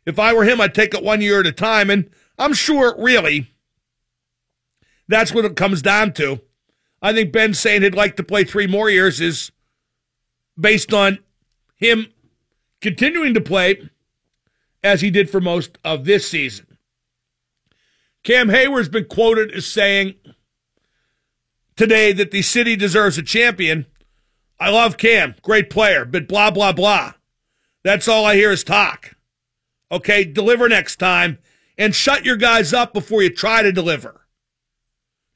If 0.05 0.19
I 0.19 0.35
were 0.35 0.45
him, 0.45 0.61
I'd 0.61 0.75
take 0.75 0.95
it 0.95 1.03
one 1.03 1.21
year 1.21 1.41
at 1.41 1.47
a 1.47 1.53
time. 1.53 1.91
And 1.91 2.11
I'm 2.39 2.53
sure, 2.53 2.95
really, 2.99 3.51
that's 5.09 5.33
what 5.33 5.45
it 5.45 5.57
comes 5.57 5.83
down 5.83 6.13
to. 6.15 6.41
I 7.03 7.13
think 7.13 7.33
Ben 7.33 7.55
saying 7.55 7.83
he'd 7.83 7.95
like 7.95 8.17
to 8.17 8.23
play 8.23 8.45
three 8.45 8.67
more 8.67 8.91
years 8.91 9.21
is 9.21 9.51
based 10.59 10.93
on 10.93 11.19
him 11.75 12.13
continuing 12.81 13.35
to 13.35 13.41
play 13.41 13.91
as 14.83 15.01
he 15.01 15.11
did 15.11 15.29
for 15.29 15.41
most 15.41 15.79
of 15.85 16.05
this 16.05 16.29
season. 16.29 16.79
Cam 18.23 18.49
Heyward's 18.49 18.89
been 18.89 19.05
quoted 19.05 19.53
as 19.53 19.67
saying, 19.67 20.15
today 21.77 22.13
that 22.13 22.31
the 22.31 22.43
city 22.43 22.77
deserves 22.77 23.19
a 23.19 23.23
champion. 23.23 23.87
I 24.59 24.71
love 24.71 24.97
Cam, 24.97 25.35
great 25.43 25.71
player, 25.71 26.05
but 26.05 26.27
blah, 26.29 26.51
blah, 26.51 26.73
blah. 26.73 27.15
That's 27.85 28.09
all 28.09 28.25
I 28.25 28.35
hear 28.35 28.51
is 28.51 28.65
talk. 28.65 29.17
Okay, 29.93 30.25
deliver 30.25 30.69
next 30.69 30.97
time 30.97 31.39
and 31.79 31.95
shut 31.95 32.25
your 32.25 32.37
guys 32.37 32.73
up 32.73 32.93
before 32.93 33.23
you 33.23 33.31
try 33.31 33.63
to 33.63 33.73
deliver. 33.73 34.23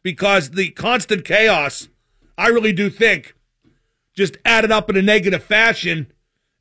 Because 0.03 0.51
the 0.51 0.71
constant 0.71 1.25
chaos, 1.25 1.89
I 2.39 2.49
really 2.49 2.73
do 2.73 2.89
think, 2.89 3.35
just 4.17 4.39
added 4.45 4.73
up 4.73 4.89
in 4.89 4.97
a 4.97 5.03
negative 5.03 5.45
fashion 5.45 6.13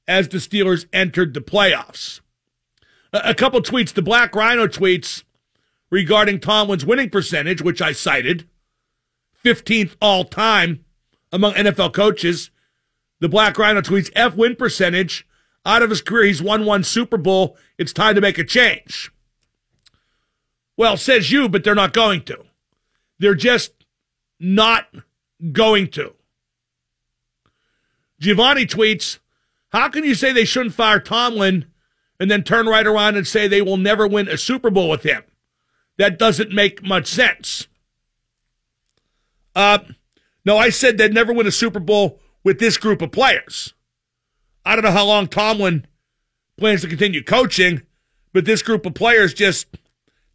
as 0.08 0.28
the 0.28 0.38
Steelers 0.38 0.86
entered 0.92 1.34
the 1.34 1.42
playoffs. 1.42 2.20
A, 3.14 3.34
couple 3.34 3.62
tweets, 3.62 3.94
the 3.94 4.02
Black 4.02 4.36
Rhino 4.36 4.68
tweets 4.68 5.24
regarding 5.90 6.40
Tomlin's 6.40 6.86
winning 6.86 7.10
percentage, 7.10 7.62
which 7.62 7.82
I 7.82 7.92
cited. 7.92 8.48
15th 9.44 9.96
all 10.02 10.26
time 10.26 10.86
among 11.32 11.54
NFL 11.54 11.94
coaches. 11.94 12.52
The 13.20 13.30
Black 13.30 13.58
Rhino 13.58 13.82
tweets 13.82 14.12
F 14.16 14.36
win 14.36 14.56
percentage. 14.56 15.28
Out 15.66 15.84
of 15.84 15.90
his 15.90 16.02
career, 16.02 16.26
he's 16.26 16.42
won 16.42 16.66
one 16.66 16.84
Super 16.84 17.18
Bowl. 17.18 17.58
It's 17.78 17.94
time 17.94 18.16
to 18.16 18.22
make 18.22 18.38
a 18.38 18.44
change. 18.44 19.12
Well, 20.78 20.96
says 20.96 21.32
you, 21.32 21.50
but 21.50 21.64
they're 21.64 21.76
not 21.76 21.94
going 21.94 22.24
to. 22.24 22.46
They're 23.20 23.36
just 23.36 23.74
not 24.40 24.88
going 25.52 25.90
to. 25.92 26.14
Giovanni 28.20 28.66
tweets, 28.66 29.20
How 29.70 29.90
can 29.90 30.04
you 30.04 30.16
say 30.16 30.32
they 30.32 30.46
shouldn't 30.46 30.76
fire 30.76 31.00
Tomlin 31.00 31.66
and 32.20 32.30
then 32.32 32.44
turn 32.44 32.68
right 32.68 32.88
around 32.88 33.18
and 33.18 33.28
say 33.28 33.48
they 33.48 33.62
will 33.62 33.78
never 33.78 34.08
win 34.08 34.28
a 34.28 34.38
Super 34.38 34.70
Bowl 34.70 34.90
with 34.90 35.04
him? 35.04 35.24
That 35.98 36.18
doesn't 36.18 36.52
make 36.54 36.86
much 36.86 37.08
sense. 37.08 37.68
Uh, 39.60 39.80
no, 40.46 40.58
I 40.58 40.70
said 40.70 40.98
they'd 40.98 41.14
never 41.14 41.34
win 41.34 41.46
a 41.46 41.52
Super 41.52 41.82
Bowl 41.82 42.22
with 42.46 42.60
this 42.60 42.78
group 42.78 43.02
of 43.02 43.12
players. 43.12 43.74
I 44.64 44.74
don't 44.74 44.86
know 44.86 44.92
how 44.92 45.06
long 45.06 45.28
Tomlin 45.28 45.86
plans 46.58 46.80
to 46.80 46.88
continue 46.88 47.22
coaching, 47.22 47.82
but 48.32 48.46
this 48.46 48.62
group 48.62 48.86
of 48.86 48.94
players 48.94 49.34
just 49.34 49.68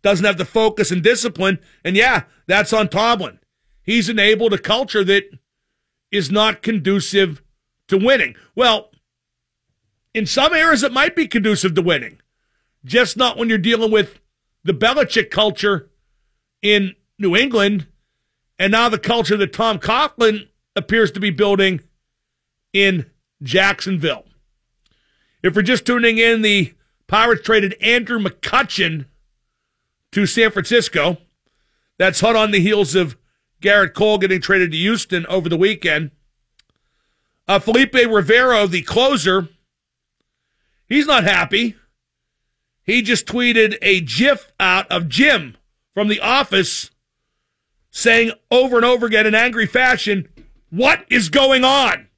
doesn't 0.03 0.27
have 0.27 0.37
the 0.37 0.45
focus 0.45 0.91
and 0.91 1.03
discipline. 1.03 1.59
And 1.83 1.97
yeah, 1.97 2.25
that's 2.47 2.75
on 2.75 2.91
Tomlin. 2.91 3.39
He's 3.83 4.11
enabled 4.11 4.53
a 4.53 4.59
culture 4.59 5.03
that 5.05 5.25
is 6.13 6.31
not 6.31 6.61
conducive 6.61 7.43
to 7.89 7.97
winning. 7.97 8.35
Well, 8.55 8.91
in 10.13 10.27
some 10.27 10.53
areas, 10.53 10.83
it 10.83 10.93
might 10.93 11.17
be 11.17 11.27
conducive 11.29 11.75
to 11.77 11.83
winning, 11.83 12.21
just 12.85 13.17
not 13.17 13.39
when 13.39 13.49
you're 13.49 13.57
dealing 13.57 13.91
with 13.91 14.21
the 14.65 14.75
Belichick 14.75 15.31
culture 15.31 15.89
in 16.61 16.95
New 17.19 17.35
England 17.35 17.87
and 18.59 18.73
now 18.73 18.89
the 18.89 18.99
culture 18.99 19.37
that 19.37 19.53
Tom 19.53 19.79
Coughlin 19.79 20.49
appears 20.77 21.11
to 21.13 21.21
be 21.21 21.31
building 21.31 21.81
in 22.73 23.11
Jacksonville. 23.43 24.25
If 25.43 25.55
we're 25.55 25.63
just 25.63 25.87
tuning 25.87 26.19
in, 26.19 26.43
the 26.43 26.75
Pirates 27.07 27.43
traded 27.43 27.77
Andrew 27.81 28.19
McCutchen 28.19 29.07
to 30.13 30.27
San 30.27 30.51
Francisco. 30.51 31.19
That's 31.99 32.21
hot 32.21 32.37
on 32.37 32.51
the 32.51 32.61
heels 32.61 32.95
of 32.95 33.17
Gerrit 33.61 33.95
Cole 33.95 34.19
getting 34.19 34.41
traded 34.41 34.73
to 34.73 34.77
Houston 34.77 35.27
over 35.27 35.49
the 35.49 35.57
weekend. 35.57 36.11
Uh, 37.47 37.59
Felipe 37.59 37.95
Rivero, 37.95 38.67
the 38.67 38.83
closer, 38.83 39.49
he's 40.89 41.07
not 41.07 41.25
happy. 41.25 41.77
He 42.85 43.03
just 43.03 43.27
tweeted 43.27 43.77
a 43.83 44.01
GIF 44.01 44.53
out 44.59 44.91
of 44.91 45.09
Jim 45.09 45.57
from 45.93 46.09
The 46.09 46.21
Office 46.21 46.91
saying 47.95 48.33
over 48.51 48.75
and 48.75 48.85
over 48.85 49.07
again 49.07 49.25
in 49.25 49.37
angry 49.37 49.67
fashion, 49.67 50.29
What 50.69 51.05
is 51.09 51.29
going 51.29 51.65
on? 51.65 52.09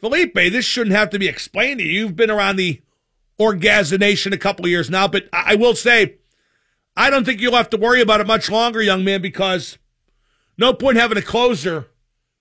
Felipe, 0.00 0.34
this 0.34 0.64
shouldn't 0.64 0.96
have 0.96 1.10
to 1.10 1.18
be 1.18 1.28
explained 1.28 1.78
to 1.78 1.84
you. 1.84 2.00
You've 2.00 2.16
been 2.16 2.30
around 2.30 2.56
the 2.56 2.80
Orgasmination 3.38 4.32
a 4.32 4.38
couple 4.38 4.66
years 4.66 4.88
now, 4.88 5.06
but 5.06 5.28
I 5.32 5.52
I 5.52 5.54
will 5.56 5.74
say, 5.74 6.16
I 6.96 7.10
don't 7.10 7.24
think 7.24 7.40
you'll 7.40 7.54
have 7.54 7.70
to 7.70 7.76
worry 7.76 8.00
about 8.00 8.20
it 8.20 8.26
much 8.26 8.50
longer, 8.50 8.82
young 8.82 9.04
man, 9.04 9.20
because 9.20 9.76
no 10.56 10.72
point 10.72 10.96
having 10.96 11.18
a 11.18 11.22
closer 11.22 11.88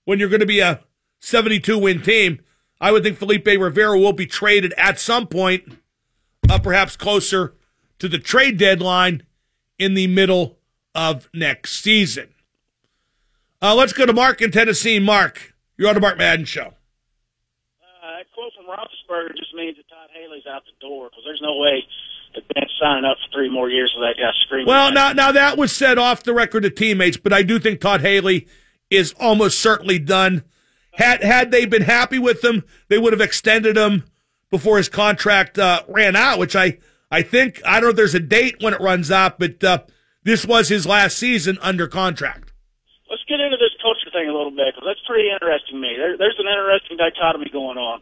when 0.05 0.19
you're 0.19 0.29
going 0.29 0.39
to 0.39 0.45
be 0.45 0.61
a 0.61 0.81
72 1.19 1.77
win 1.77 2.01
team. 2.01 2.39
I 2.79 2.93
would 2.93 3.03
think 3.03 3.17
Felipe 3.17 3.45
Rivero 3.45 3.97
will 3.97 4.13
be 4.13 4.25
traded 4.25 4.73
at 4.77 4.99
some 4.99 5.27
point, 5.27 5.77
uh, 6.49 6.59
perhaps 6.59 6.95
closer 6.95 7.55
to 7.99 8.07
the 8.07 8.19
trade 8.19 8.57
deadline 8.57 9.23
in 9.77 9.95
the 9.95 10.07
middle 10.07 10.58
of 10.95 11.29
next 11.33 11.81
season. 11.81 12.29
Uh, 13.61 13.75
let's 13.75 13.93
go 13.93 14.05
to 14.05 14.13
Mark 14.13 14.41
in 14.41 14.51
Tennessee. 14.51 14.99
Mark, 14.99 15.53
you're 15.77 15.89
on 15.89 15.95
the 15.95 16.01
Mark 16.01 16.17
Madden 16.17 16.45
Show. 16.45 16.73
Uh, 17.81 18.17
that 18.17 18.25
quote 18.33 18.51
from 18.55 18.65
Roethlisberger 18.65 19.35
just 19.35 19.53
means 19.53 19.77
that 19.77 19.87
Todd 19.89 20.09
Haley's 20.13 20.45
out 20.47 20.63
the 20.65 20.87
door 20.87 21.09
because 21.09 21.23
there's 21.25 21.41
no 21.41 21.57
way 21.57 21.83
against 22.35 22.73
signing 22.79 23.05
up 23.05 23.17
for 23.17 23.37
three 23.37 23.49
more 23.49 23.69
years 23.69 23.93
with 23.95 24.07
that 24.07 24.21
guy 24.21 24.31
screaming. 24.45 24.67
Well, 24.67 24.91
now 24.91 25.13
now 25.13 25.31
that 25.31 25.57
was 25.57 25.71
said 25.71 25.97
off 25.97 26.23
the 26.23 26.33
record 26.33 26.63
to 26.63 26.69
teammates, 26.69 27.17
but 27.17 27.33
I 27.33 27.43
do 27.43 27.59
think 27.59 27.81
Todd 27.81 28.01
Haley 28.01 28.47
is 28.89 29.13
almost 29.19 29.59
certainly 29.59 29.99
done. 29.99 30.43
Had 30.93 31.23
had 31.23 31.51
they 31.51 31.65
been 31.65 31.83
happy 31.83 32.19
with 32.19 32.43
him, 32.43 32.63
they 32.87 32.97
would 32.97 33.13
have 33.13 33.21
extended 33.21 33.77
him 33.77 34.03
before 34.49 34.77
his 34.77 34.89
contract 34.89 35.57
uh, 35.57 35.83
ran 35.87 36.15
out. 36.15 36.39
Which 36.39 36.55
I 36.55 36.77
I 37.11 37.21
think 37.23 37.61
I 37.65 37.79
don't 37.79 37.83
know 37.83 37.89
if 37.89 37.95
there's 37.95 38.15
a 38.15 38.19
date 38.19 38.57
when 38.61 38.73
it 38.73 38.81
runs 38.81 39.11
out, 39.11 39.39
but 39.39 39.63
uh, 39.63 39.79
this 40.29 40.45
was 40.45 40.69
his 40.69 40.85
last 40.85 41.17
season 41.17 41.57
under 41.61 41.87
contract. 41.87 42.53
let's 43.09 43.25
get 43.25 43.39
into 43.41 43.57
this 43.57 43.73
culture 43.81 44.13
thing 44.13 44.29
a 44.29 44.33
little 44.33 44.53
bit 44.53 44.69
because 44.69 44.85
that's 44.85 45.01
pretty 45.09 45.29
interesting 45.33 45.75
to 45.77 45.81
me. 45.81 45.97
There, 45.97 46.13
there's 46.17 46.37
an 46.37 46.45
interesting 46.45 46.97
dichotomy 46.97 47.49
going 47.49 47.81
on. 47.81 47.97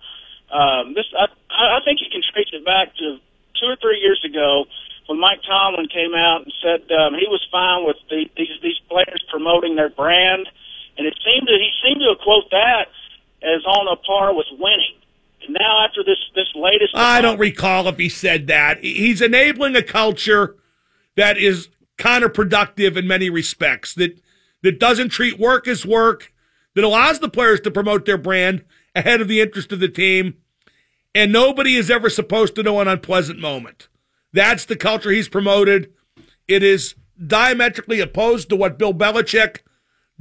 Um, 0.51 0.93
this, 0.93 1.07
I, 1.15 1.31
I 1.51 1.79
think 1.83 2.03
you 2.03 2.11
can 2.11 2.21
trace 2.21 2.51
it 2.51 2.63
back 2.67 2.91
to 2.99 3.19
two 3.55 3.67
or 3.67 3.79
three 3.79 3.99
years 4.03 4.19
ago 4.27 4.65
when 5.07 5.19
Mike 5.19 5.39
Tomlin 5.47 5.87
came 5.87 6.11
out 6.13 6.43
and 6.43 6.51
said 6.59 6.83
um, 6.91 7.15
he 7.15 7.27
was 7.31 7.39
fine 7.51 7.87
with 7.87 7.95
the, 8.11 8.27
these 8.35 8.55
these 8.61 8.79
players 8.91 9.23
promoting 9.31 9.75
their 9.75 9.89
brand, 9.89 10.47
and 10.97 11.07
it 11.07 11.15
seemed 11.23 11.47
to 11.47 11.55
he 11.55 11.71
seemed 11.83 12.03
to 12.03 12.15
quote 12.23 12.51
that 12.51 12.91
as 13.39 13.63
on 13.63 13.87
a 13.87 13.95
par 13.95 14.35
with 14.35 14.47
winning. 14.51 14.99
And 15.43 15.55
now 15.55 15.85
after 15.87 16.03
this 16.03 16.19
this 16.35 16.51
latest, 16.55 16.95
I 16.95 17.21
don't 17.21 17.39
recall 17.39 17.87
if 17.87 17.97
he 17.97 18.09
said 18.09 18.47
that. 18.47 18.83
He's 18.83 19.21
enabling 19.21 19.75
a 19.75 19.83
culture 19.83 20.55
that 21.15 21.37
is 21.37 21.69
counterproductive 21.97 22.95
in 22.95 23.07
many 23.07 23.29
respects. 23.29 23.93
That 23.93 24.21
that 24.63 24.79
doesn't 24.79 25.09
treat 25.09 25.39
work 25.39 25.67
as 25.67 25.85
work. 25.85 26.33
That 26.75 26.83
allows 26.83 27.19
the 27.19 27.29
players 27.29 27.59
to 27.61 27.71
promote 27.71 28.05
their 28.05 28.17
brand 28.17 28.63
ahead 28.95 29.21
of 29.21 29.27
the 29.27 29.41
interest 29.41 29.71
of 29.71 29.79
the 29.79 29.87
team. 29.87 30.35
And 31.15 31.31
nobody 31.31 31.75
is 31.75 31.89
ever 31.89 32.09
supposed 32.09 32.55
to 32.55 32.63
know 32.63 32.79
an 32.79 32.87
unpleasant 32.87 33.39
moment. 33.39 33.87
That's 34.33 34.65
the 34.65 34.75
culture 34.75 35.09
he's 35.09 35.29
promoted. 35.29 35.91
It 36.47 36.61
is 36.61 36.95
diametrically 37.25 37.99
opposed 37.99 38.49
to 38.49 38.55
what 38.55 38.77
Bill 38.77 38.93
Belichick 38.93 39.59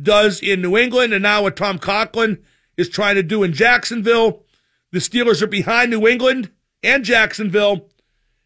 does 0.00 0.40
in 0.40 0.62
New 0.62 0.76
England 0.76 1.12
and 1.12 1.22
now 1.22 1.42
what 1.42 1.56
Tom 1.56 1.78
Coughlin 1.78 2.42
is 2.76 2.88
trying 2.88 3.16
to 3.16 3.22
do 3.22 3.42
in 3.42 3.52
Jacksonville. 3.52 4.44
The 4.92 4.98
Steelers 4.98 5.42
are 5.42 5.46
behind 5.46 5.90
New 5.90 6.06
England 6.06 6.50
and 6.82 7.04
Jacksonville. 7.04 7.90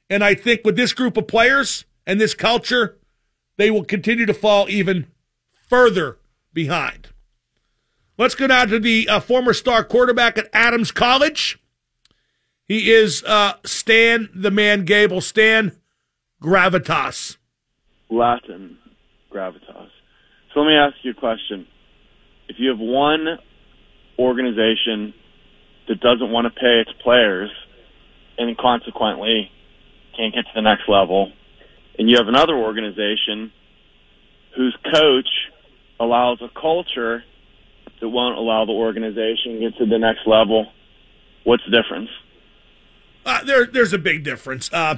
And 0.08 0.24
I 0.24 0.34
think 0.34 0.62
with 0.64 0.76
this 0.76 0.92
group 0.92 1.16
of 1.16 1.28
players 1.28 1.84
and 2.06 2.20
this 2.20 2.34
culture, 2.34 2.98
they 3.60 3.70
will 3.70 3.84
continue 3.84 4.24
to 4.24 4.32
fall 4.32 4.70
even 4.70 5.06
further 5.68 6.16
behind. 6.54 7.08
Let's 8.16 8.34
go 8.34 8.46
down 8.46 8.68
to 8.68 8.78
the 8.78 9.06
uh, 9.06 9.20
former 9.20 9.52
star 9.52 9.84
quarterback 9.84 10.38
at 10.38 10.48
Adams 10.54 10.90
College. 10.90 11.58
He 12.66 12.90
is 12.90 13.22
uh, 13.24 13.54
Stan 13.66 14.30
the 14.34 14.50
Man 14.50 14.86
Gable. 14.86 15.20
Stan 15.20 15.72
Gravitas. 16.42 17.36
Latin 18.08 18.78
gravitas. 19.30 19.88
So 20.54 20.60
let 20.60 20.68
me 20.68 20.74
ask 20.74 20.94
you 21.02 21.10
a 21.10 21.14
question. 21.14 21.66
If 22.48 22.56
you 22.58 22.70
have 22.70 22.78
one 22.80 23.26
organization 24.18 25.12
that 25.86 26.00
doesn't 26.00 26.30
want 26.30 26.46
to 26.46 26.60
pay 26.60 26.80
its 26.80 26.90
players 27.02 27.50
and 28.38 28.56
consequently 28.56 29.50
can't 30.16 30.34
get 30.34 30.44
to 30.44 30.50
the 30.54 30.62
next 30.62 30.88
level, 30.88 31.30
and 31.98 32.08
you 32.08 32.16
have 32.16 32.28
another 32.28 32.54
organization 32.54 33.52
whose 34.56 34.76
coach 34.92 35.28
allows 35.98 36.40
a 36.40 36.48
culture 36.60 37.22
that 38.00 38.08
won't 38.08 38.38
allow 38.38 38.64
the 38.64 38.72
organization 38.72 39.54
to 39.54 39.60
get 39.60 39.78
to 39.78 39.86
the 39.86 39.98
next 39.98 40.26
level, 40.26 40.66
what's 41.44 41.62
the 41.64 41.82
difference? 41.82 42.08
Uh, 43.24 43.44
there, 43.44 43.66
there's 43.66 43.92
a 43.92 43.98
big 43.98 44.24
difference. 44.24 44.72
Uh, 44.72 44.96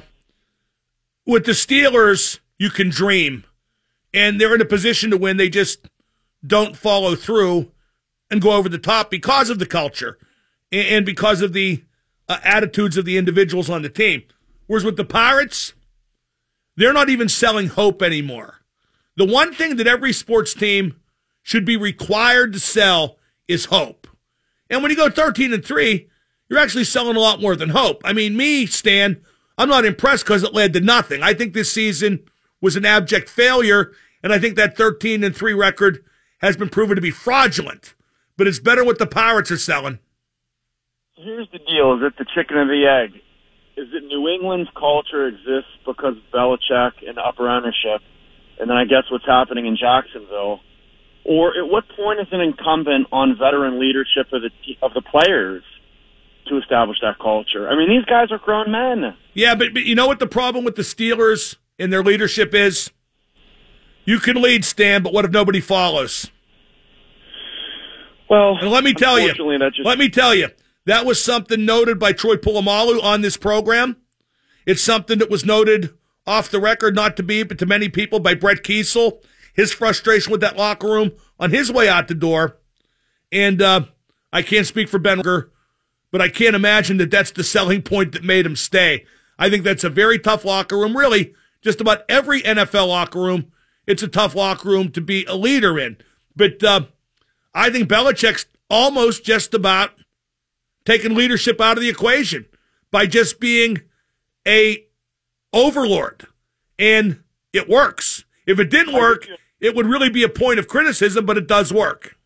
with 1.27 1.45
the 1.45 1.53
Steelers, 1.53 2.39
you 2.59 2.71
can 2.71 2.89
dream, 2.89 3.45
and 4.15 4.41
they're 4.41 4.55
in 4.55 4.61
a 4.61 4.67
position 4.67 5.11
to 5.11 5.17
win. 5.17 5.37
They 5.37 5.49
just 5.49 5.89
don't 6.47 6.77
follow 6.77 7.15
through 7.15 7.71
and 8.31 8.41
go 8.41 8.53
over 8.53 8.69
the 8.69 8.79
top 8.79 9.11
because 9.11 9.51
of 9.51 9.59
the 9.59 9.67
culture 9.67 10.19
and, 10.71 11.05
because 11.05 11.43
of 11.43 11.53
the 11.53 11.85
uh, 12.29 12.38
attitudes 12.43 12.97
of 12.97 13.05
the 13.05 13.19
individuals 13.19 13.69
on 13.69 13.83
the 13.83 13.88
team. 13.88 14.23
Whereas 14.66 14.85
with 14.85 14.97
the 14.97 15.05
Pirates, 15.05 15.75
they're 16.77 16.93
not 16.93 17.09
even 17.09 17.29
selling 17.29 17.69
hope 17.69 18.03
anymore. 18.03 18.61
The 19.17 19.27
one 19.27 19.53
thing 19.53 19.77
that 19.77 19.87
every 19.87 20.13
sports 20.13 20.55
team 20.55 20.97
should 21.43 21.65
be 21.65 21.77
required 21.77 22.53
to 22.55 22.61
sell 22.61 23.19
is 23.49 23.67
hope. 23.67 24.07
And 24.71 24.83
when 24.83 24.91
you 24.91 24.97
go 24.97 25.11
13 25.11 25.53
and 25.53 25.65
3, 25.65 26.09
you're 26.49 26.59
actually 26.59 26.85
selling 26.85 27.17
a 27.17 27.21
lot 27.21 27.41
more 27.41 27.57
than 27.57 27.71
hope. 27.71 28.01
I 28.05 28.13
mean, 28.13 28.37
me, 28.37 28.67
Stan, 28.67 29.21
I'm 29.59 29.69
not 29.69 29.85
impressed 29.85 30.25
because 30.25 30.43
it 30.43 30.55
led 30.55 30.73
to 30.73 30.81
nothing. 30.81 31.23
I 31.23 31.35
think 31.35 31.53
this 31.53 31.73
season 31.73 32.25
was 32.61 32.77
an 32.77 32.87
abject 32.87 33.29
failure, 33.29 33.93
and 34.23 34.33
I 34.33 34.39
think 34.39 34.57
that 34.57 34.77
13 34.77 35.25
and 35.25 35.37
3 35.37 35.53
record 35.53 36.05
has 36.41 36.57
been 36.57 36.69
proven 36.69 36.97
to 36.97 37.03
be 37.03 37.11
fraudulent. 37.11 37.95
But 38.37 38.47
it's 38.47 38.59
better 38.59 38.85
what 38.85 38.99
the 38.99 39.07
Pirates 39.07 39.51
are 39.51 39.59
selling. 39.59 39.99
Here's 41.15 41.49
the 41.53 41.59
deal: 41.59 41.95
is 41.95 42.03
it 42.03 42.19
the 42.19 42.25
chicken 42.35 42.57
and 42.57 42.71
the 42.71 42.87
egg? 42.87 43.21
Is 43.77 43.89
it 43.93 44.05
New 44.05 44.29
England's 44.29 44.69
culture 44.79 45.27
exists 45.27 45.71
because 45.87 46.17
of 46.17 46.23
Belichick 46.33 47.09
and 47.09 47.19
upper 47.19 47.49
ownership, 47.49 48.03
and 48.61 48.69
then 48.69 48.77
I 48.77 48.85
guess 48.85 49.05
what's 49.11 49.25
happening 49.27 49.67
in 49.67 49.77
Jacksonville? 49.77 50.61
Or 51.25 51.57
at 51.57 51.69
what 51.71 51.85
point 51.97 52.21
is 52.21 52.27
it 52.33 52.41
incumbent 52.41 53.07
on 53.13 53.37
veteran 53.39 53.81
leadership 53.81 54.27
of 54.33 54.43
the 54.43 54.51
of 54.83 54.93
the 54.93 55.03
players 55.03 55.63
to 56.49 56.59
establish 56.59 56.99
that 57.01 57.19
culture? 57.19 57.69
I 57.69 57.77
mean, 57.77 57.89
these 57.89 58.05
guys 58.05 58.31
are 58.31 58.39
grown 58.39 58.71
men. 58.73 59.17
Yeah, 59.33 59.55
but, 59.55 59.73
but 59.73 59.85
you 59.85 59.95
know 59.95 60.07
what 60.07 60.19
the 60.19 60.27
problem 60.27 60.65
with 60.65 60.77
the 60.77 60.83
Steelers 60.83 61.57
and 61.79 61.93
their 61.93 62.03
leadership 62.03 62.55
is? 62.55 62.91
You 64.05 64.19
can 64.19 64.43
lead, 64.43 64.65
Stan, 64.65 65.03
but 65.03 65.13
what 65.13 65.25
if 65.25 65.31
nobody 65.31 65.61
follows? 65.61 66.31
Well, 68.29 68.57
and 68.61 68.71
let 68.71 68.83
me 68.83 68.93
tell 68.95 69.19
you, 69.21 69.29
that 69.29 69.73
just- 69.75 69.87
let 69.87 69.99
me 69.99 70.09
tell 70.09 70.35
you, 70.35 70.49
that 70.87 71.07
was 71.07 71.23
something 71.23 71.64
noted 71.64 71.99
by 71.99 72.12
Troy 72.12 72.37
Polamalu 72.37 73.03
on 73.03 73.21
this 73.21 73.37
program. 73.37 73.97
It's 74.66 74.83
something 74.83 75.18
that 75.18 75.31
was 75.31 75.45
noted 75.45 75.90
off 76.27 76.51
the 76.51 76.61
record, 76.61 76.95
not 76.95 77.16
to 77.16 77.23
be, 77.23 77.42
but 77.42 77.59
to 77.59 77.66
many 77.66 77.88
people 77.88 78.21
by 78.21 78.35
Brett 78.35 78.62
Keisel. 78.62 79.23
His 79.55 79.73
frustration 79.73 80.33
with 80.33 80.40
that 80.40 80.57
locker 80.57 80.87
room 80.87 81.12
on 81.38 81.51
his 81.51 81.71
way 81.71 81.88
out 81.88 82.09
the 82.09 82.14
door. 82.14 82.57
And 83.31 83.61
uh, 83.61 83.83
I 84.33 84.42
can't 84.42 84.66
speak 84.66 84.88
for 84.88 84.99
Ben, 84.99 85.18
Walker, 85.18 85.53
but 86.11 86.21
I 86.23 86.29
can't 86.29 86.57
imagine 86.57 86.97
that 86.99 87.11
that's 87.11 87.31
the 87.31 87.45
selling 87.45 87.83
point 87.83 88.12
that 88.12 88.25
made 88.25 88.47
him 88.47 88.57
stay. 88.57 89.05
I 89.38 89.51
think 89.51 89.64
that's 89.64 89.85
a 89.85 89.90
very 89.90 90.18
tough 90.18 90.45
locker 90.45 90.79
room. 90.79 90.97
Really, 90.97 91.35
just 91.61 91.81
about 91.81 92.05
every 92.09 92.42
NFL 92.42 92.88
locker 92.88 93.21
room, 93.21 93.53
it's 93.87 94.03
a 94.03 94.09
tough 94.09 94.35
locker 94.35 94.68
room 94.68 94.90
to 94.92 95.01
be 95.01 95.25
a 95.27 95.35
leader 95.35 95.79
in. 95.79 95.99
But 96.35 96.62
uh, 96.62 96.83
I 97.55 97.71
think 97.71 97.88
Belichick's 97.88 98.47
almost 98.71 99.25
just 99.25 99.53
about 99.53 99.90
taking 100.85 101.14
leadership 101.14 101.61
out 101.61 101.77
of 101.77 101.83
the 101.83 101.88
equation 101.88 102.47
by 102.90 103.07
just 103.07 103.40
being 103.40 103.81
a 104.47 104.85
overlord. 105.53 106.27
And 106.79 107.23
it 107.53 107.68
works. 107.68 108.25
If 108.47 108.59
it 108.59 108.71
didn't 108.71 108.95
work, 108.95 109.29
it 109.61 109.75
would 109.77 109.87
really 109.87 110.11
be 110.11 110.23
a 110.25 110.29
point 110.29 110.59
of 110.59 110.66
criticism, 110.68 111.25
but 111.27 111.37
it 111.37 111.47
does 111.47 111.73
work. 111.73 112.16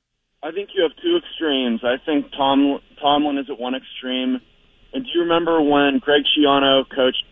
I 0.43 0.51
think 0.53 0.71
you 0.75 0.83
have 0.83 0.93
two 1.03 1.17
extremes. 1.19 1.81
I 1.83 1.97
think 2.05 2.31
Tom 2.37 2.79
Tomlin 3.01 3.39
is 3.39 3.47
at 3.51 3.59
one 3.59 3.75
extreme. 3.75 4.41
And 4.93 5.05
do 5.05 5.11
you 5.15 5.21
remember 5.23 5.61
when 5.61 5.99
Greg 5.99 6.23
Schiano 6.25 6.85
coached 6.89 7.25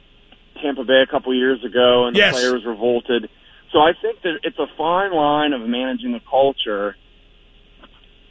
Tampa 0.60 0.84
Bay 0.84 1.02
a 1.02 1.10
couple 1.10 1.32
years 1.34 1.64
ago 1.64 2.06
and 2.06 2.14
the 2.14 2.20
Yes. 2.20 2.34
players 2.34 2.64
revolted? 2.66 3.30
So 3.72 3.78
I 3.80 3.92
think 4.00 4.20
that 4.22 4.40
it's 4.42 4.58
a 4.58 4.66
fine 4.76 5.12
line 5.12 5.52
of 5.52 5.62
managing 5.62 6.12
the 6.12 6.20
culture. 6.28 6.96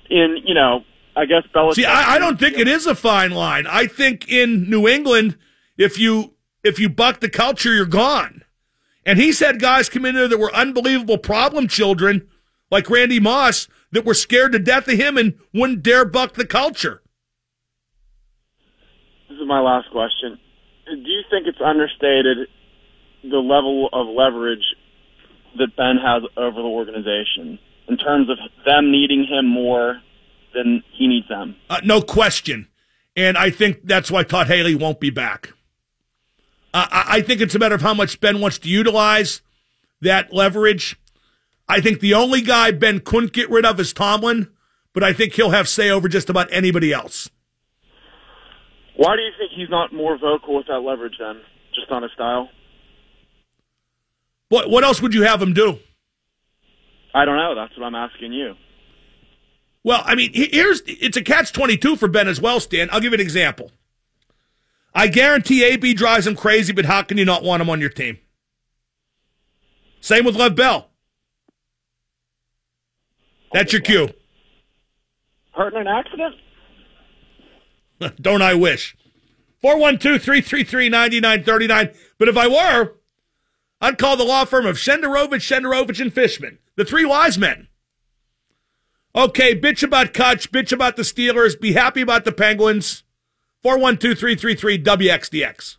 In 0.10 0.38
you 0.46 0.54
know, 0.54 0.84
I 1.16 1.26
guess 1.26 1.44
Belichick. 1.54 1.76
See, 1.76 1.86
I, 1.86 2.16
I 2.16 2.20
don't 2.20 2.40
think 2.40 2.58
it 2.58 2.68
is 2.68 2.88
a 2.88 2.96
fine 2.96 3.32
line. 3.32 3.68
I 3.68 3.88
think 3.88 4.30
in 4.30 4.70
New 4.70 4.88
England, 4.88 5.38
if 5.78 6.00
you 6.00 6.34
if 6.64 6.80
you 6.80 6.90
buck 6.90 7.20
the 7.20 7.30
culture, 7.30 7.74
you're 7.74 7.86
gone. 7.86 8.44
And 9.06 9.20
he's 9.20 9.40
had 9.40 9.60
guys 9.60 9.90
come 9.90 10.06
in 10.06 10.16
there 10.16 10.28
that 10.28 10.40
were 10.40 10.54
unbelievable 10.56 11.18
problem 11.18 11.68
children, 11.68 12.28
like 12.72 12.90
Randy 12.90 13.20
Moss, 13.20 13.68
that 13.92 14.06
were 14.06 14.14
scared 14.14 14.54
to 14.54 14.60
death 14.60 14.88
of 14.88 14.98
him 14.98 15.18
and 15.18 15.38
wouldn't 15.54 15.84
dare 15.84 16.06
buck 16.06 16.34
the 16.34 16.46
culture. 16.46 17.02
This 19.30 19.40
is 19.40 19.48
my 19.48 19.60
last 19.60 19.92
question. 19.92 20.40
Do 20.86 21.10
you 21.10 21.24
think 21.30 21.48
it's 21.48 21.62
understated 21.64 22.48
the 23.24 23.38
level 23.38 23.90
of 23.92 24.08
leverage 24.08 24.64
that 25.58 25.76
Ben 25.76 25.98
has 25.98 26.24
over 26.38 26.62
the 26.62 26.68
organization 26.68 27.60
in 27.88 27.98
terms 27.98 28.30
of 28.30 28.38
them 28.66 28.92
needing 28.92 29.26
him 29.26 29.48
more 29.48 30.02
than 30.54 30.84
he 30.98 31.08
needs 31.08 31.28
them? 31.28 31.56
Uh, 31.70 31.82
no 31.84 32.02
question. 32.02 32.68
And 33.16 33.38
I 33.38 33.50
think 33.50 33.82
that's 33.84 34.10
why 34.10 34.24
Todd 34.24 34.48
Haley 34.48 34.76
won't 34.76 35.00
be 35.00 35.10
back. 35.10 35.54
Uh, 36.74 36.88
I 36.90 37.06
I 37.18 37.22
think 37.22 37.42
it's 37.42 37.56
a 37.56 37.60
matter 37.60 37.76
of 37.76 37.82
how 37.82 37.94
much 37.94 38.20
Ben 38.20 38.42
wants 38.42 38.58
to 38.60 38.70
utilize 38.70 39.42
that 40.02 40.34
leverage. 40.34 41.00
I 41.68 41.80
think 41.80 42.00
the 42.00 42.14
only 42.14 42.42
guy 42.42 42.72
Ben 42.72 43.00
couldn't 43.00 43.34
get 43.34 43.50
rid 43.50 43.66
of 43.66 43.80
is 43.80 43.94
Tomlin, 43.94 44.50
but 44.94 45.04
I 45.04 45.14
think 45.14 45.34
he'll 45.34 45.52
have 45.52 45.70
say 45.70 45.90
over 45.90 46.08
just 46.08 46.30
about 46.30 46.48
anybody 46.52 46.92
else. 46.92 47.30
Why 48.96 49.16
do 49.16 49.22
you 49.22 49.32
think 49.38 49.52
he's 49.56 49.70
not 49.70 49.94
more 49.94 50.18
vocal 50.18 50.56
with 50.56 50.68
that 50.68 50.80
leverage 50.80 51.16
then? 51.20 51.42
Just 51.74 51.92
on 51.92 52.04
his 52.04 52.12
style? 52.14 52.50
What 54.50 54.70
what 54.70 54.84
else 54.84 55.02
would 55.02 55.14
you 55.14 55.24
have 55.24 55.42
him 55.42 55.54
do? 55.54 55.80
I 57.14 57.26
don't 57.26 57.38
know. 57.38 57.56
That's 57.56 57.78
what 57.78 57.86
I'm 57.86 57.96
asking 57.96 58.34
you. 58.34 58.56
Well, 59.84 60.02
I 60.06 60.16
mean, 60.16 60.32
here's 60.34 60.82
it's 60.86 61.18
a 61.18 61.22
catch 61.22 61.52
twenty 61.52 61.78
two 61.78 61.96
for 61.96 62.08
Ben 62.08 62.28
as 62.28 62.40
well, 62.40 62.60
Stan. 62.60 62.90
I'll 62.92 63.02
give 63.02 63.12
you 63.12 63.18
an 63.18 63.22
example. 63.22 63.72
I 64.96 65.08
guarantee 65.08 65.64
AB 65.64 65.94
drives 65.94 66.28
him 66.28 66.36
crazy, 66.36 66.72
but 66.72 66.86
how 66.86 67.02
can 67.02 67.18
you 67.18 67.26
not 67.26 67.44
want 67.44 67.62
him 67.62 67.70
on 67.70 67.82
your 67.82 67.90
team? 67.90 68.20
Same 70.02 70.24
with 70.26 70.36
Lev 70.36 70.56
Bell. 70.56 70.90
That's 73.52 73.72
your 73.72 73.82
cue. 73.82 74.10
Hurt 75.52 75.74
in 75.74 75.82
an 75.82 75.88
accident? 75.88 76.36
Don't 78.22 78.42
I 78.42 78.54
wish? 78.54 78.96
412 79.62 80.22
333 80.22 80.90
9939. 80.90 81.92
But 82.18 82.28
if 82.28 82.38
I 82.38 82.48
were, 82.48 82.96
I'd 83.80 83.98
call 83.98 84.18
the 84.18 84.24
law 84.24 84.46
firm 84.46 84.66
of 84.66 84.78
Shenderovich, 84.78 85.42
Shenderovich, 85.42 86.02
and 86.02 86.14
Fishman, 86.14 86.60
the 86.76 86.86
three 86.86 87.06
wise 87.06 87.38
men. 87.38 87.68
Okay, 89.16 89.54
bitch 89.56 89.84
about 89.84 90.12
Cutch, 90.12 90.52
bitch 90.52 90.72
about 90.72 90.96
the 90.96 91.04
Steelers, 91.04 91.60
be 91.60 91.74
happy 91.74 92.02
about 92.02 92.26
the 92.26 92.32
Penguins. 92.32 93.04
412 93.62 94.18
333 94.18 94.84
WXDX. 94.84 95.78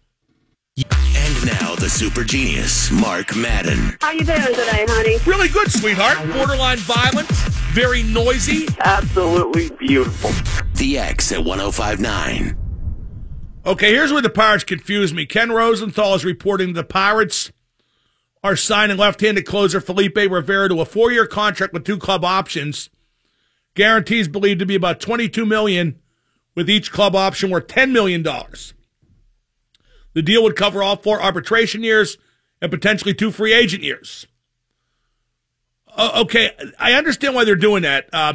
And 0.77 1.47
now 1.47 1.75
the 1.75 1.89
super 1.91 2.23
genius, 2.23 2.93
Mark 2.93 3.35
Madden. 3.35 3.97
How 4.01 4.09
are 4.09 4.15
you 4.15 4.25
doing 4.25 4.41
today, 4.41 4.87
honey? 4.89 5.19
Really 5.27 5.49
good, 5.49 5.69
sweetheart. 5.71 6.17
Borderline 6.33 6.79
violent, 6.79 7.29
very 7.73 8.05
noisy. 8.05 8.69
Absolutely 8.79 9.71
beautiful. 9.79 10.31
The 10.77 10.99
X 10.99 11.33
at 11.33 11.45
1059. 11.45 12.57
Okay, 13.67 13.93
here's 13.93 14.13
where 14.13 14.23
the 14.23 14.31
Pirates 14.31 14.63
confuse 14.63 15.13
me. 15.13 15.27
Ken 15.27 15.51
Rosenthal 15.51 16.15
is 16.15 16.25
reporting 16.25 16.75
the 16.75 16.85
Pirates 16.85 17.51
are 18.45 18.55
signing 18.55 18.97
left-handed 18.97 19.45
closer 19.45 19.81
Felipe 19.81 20.17
Rivero 20.17 20.69
to 20.69 20.81
a 20.81 20.85
four-year 20.85 21.27
contract 21.27 21.73
with 21.73 21.83
two 21.83 21.99
club 21.99 22.25
options. 22.25 22.91
Guarantees 23.75 24.29
believed 24.29 24.61
to 24.61 24.67
be 24.67 24.75
about 24.75 25.01
22 25.01 25.45
million, 25.45 26.01
with 26.55 26.71
each 26.71 26.93
club 26.93 27.17
option 27.17 27.51
worth 27.51 27.67
10 27.67 27.93
million 27.93 28.23
dollars. 28.23 28.75
The 30.13 30.23
deal 30.23 30.43
would 30.45 30.57
cover 30.57 30.83
all 30.83 30.97
four 30.97 31.21
arbitration 31.21 31.83
years 31.83 32.19
and 32.63 32.71
potentially 32.71 33.15
two 33.15 33.33
free 33.33 33.53
agent 33.53 33.83
years. 33.83 34.27
Uh, 35.89 36.23
okay, 36.23 36.51
I 36.79 36.93
understand 36.93 37.35
why 37.35 37.45
they're 37.45 37.57
doing 37.57 37.83
that. 37.83 38.09
Uh, 38.13 38.35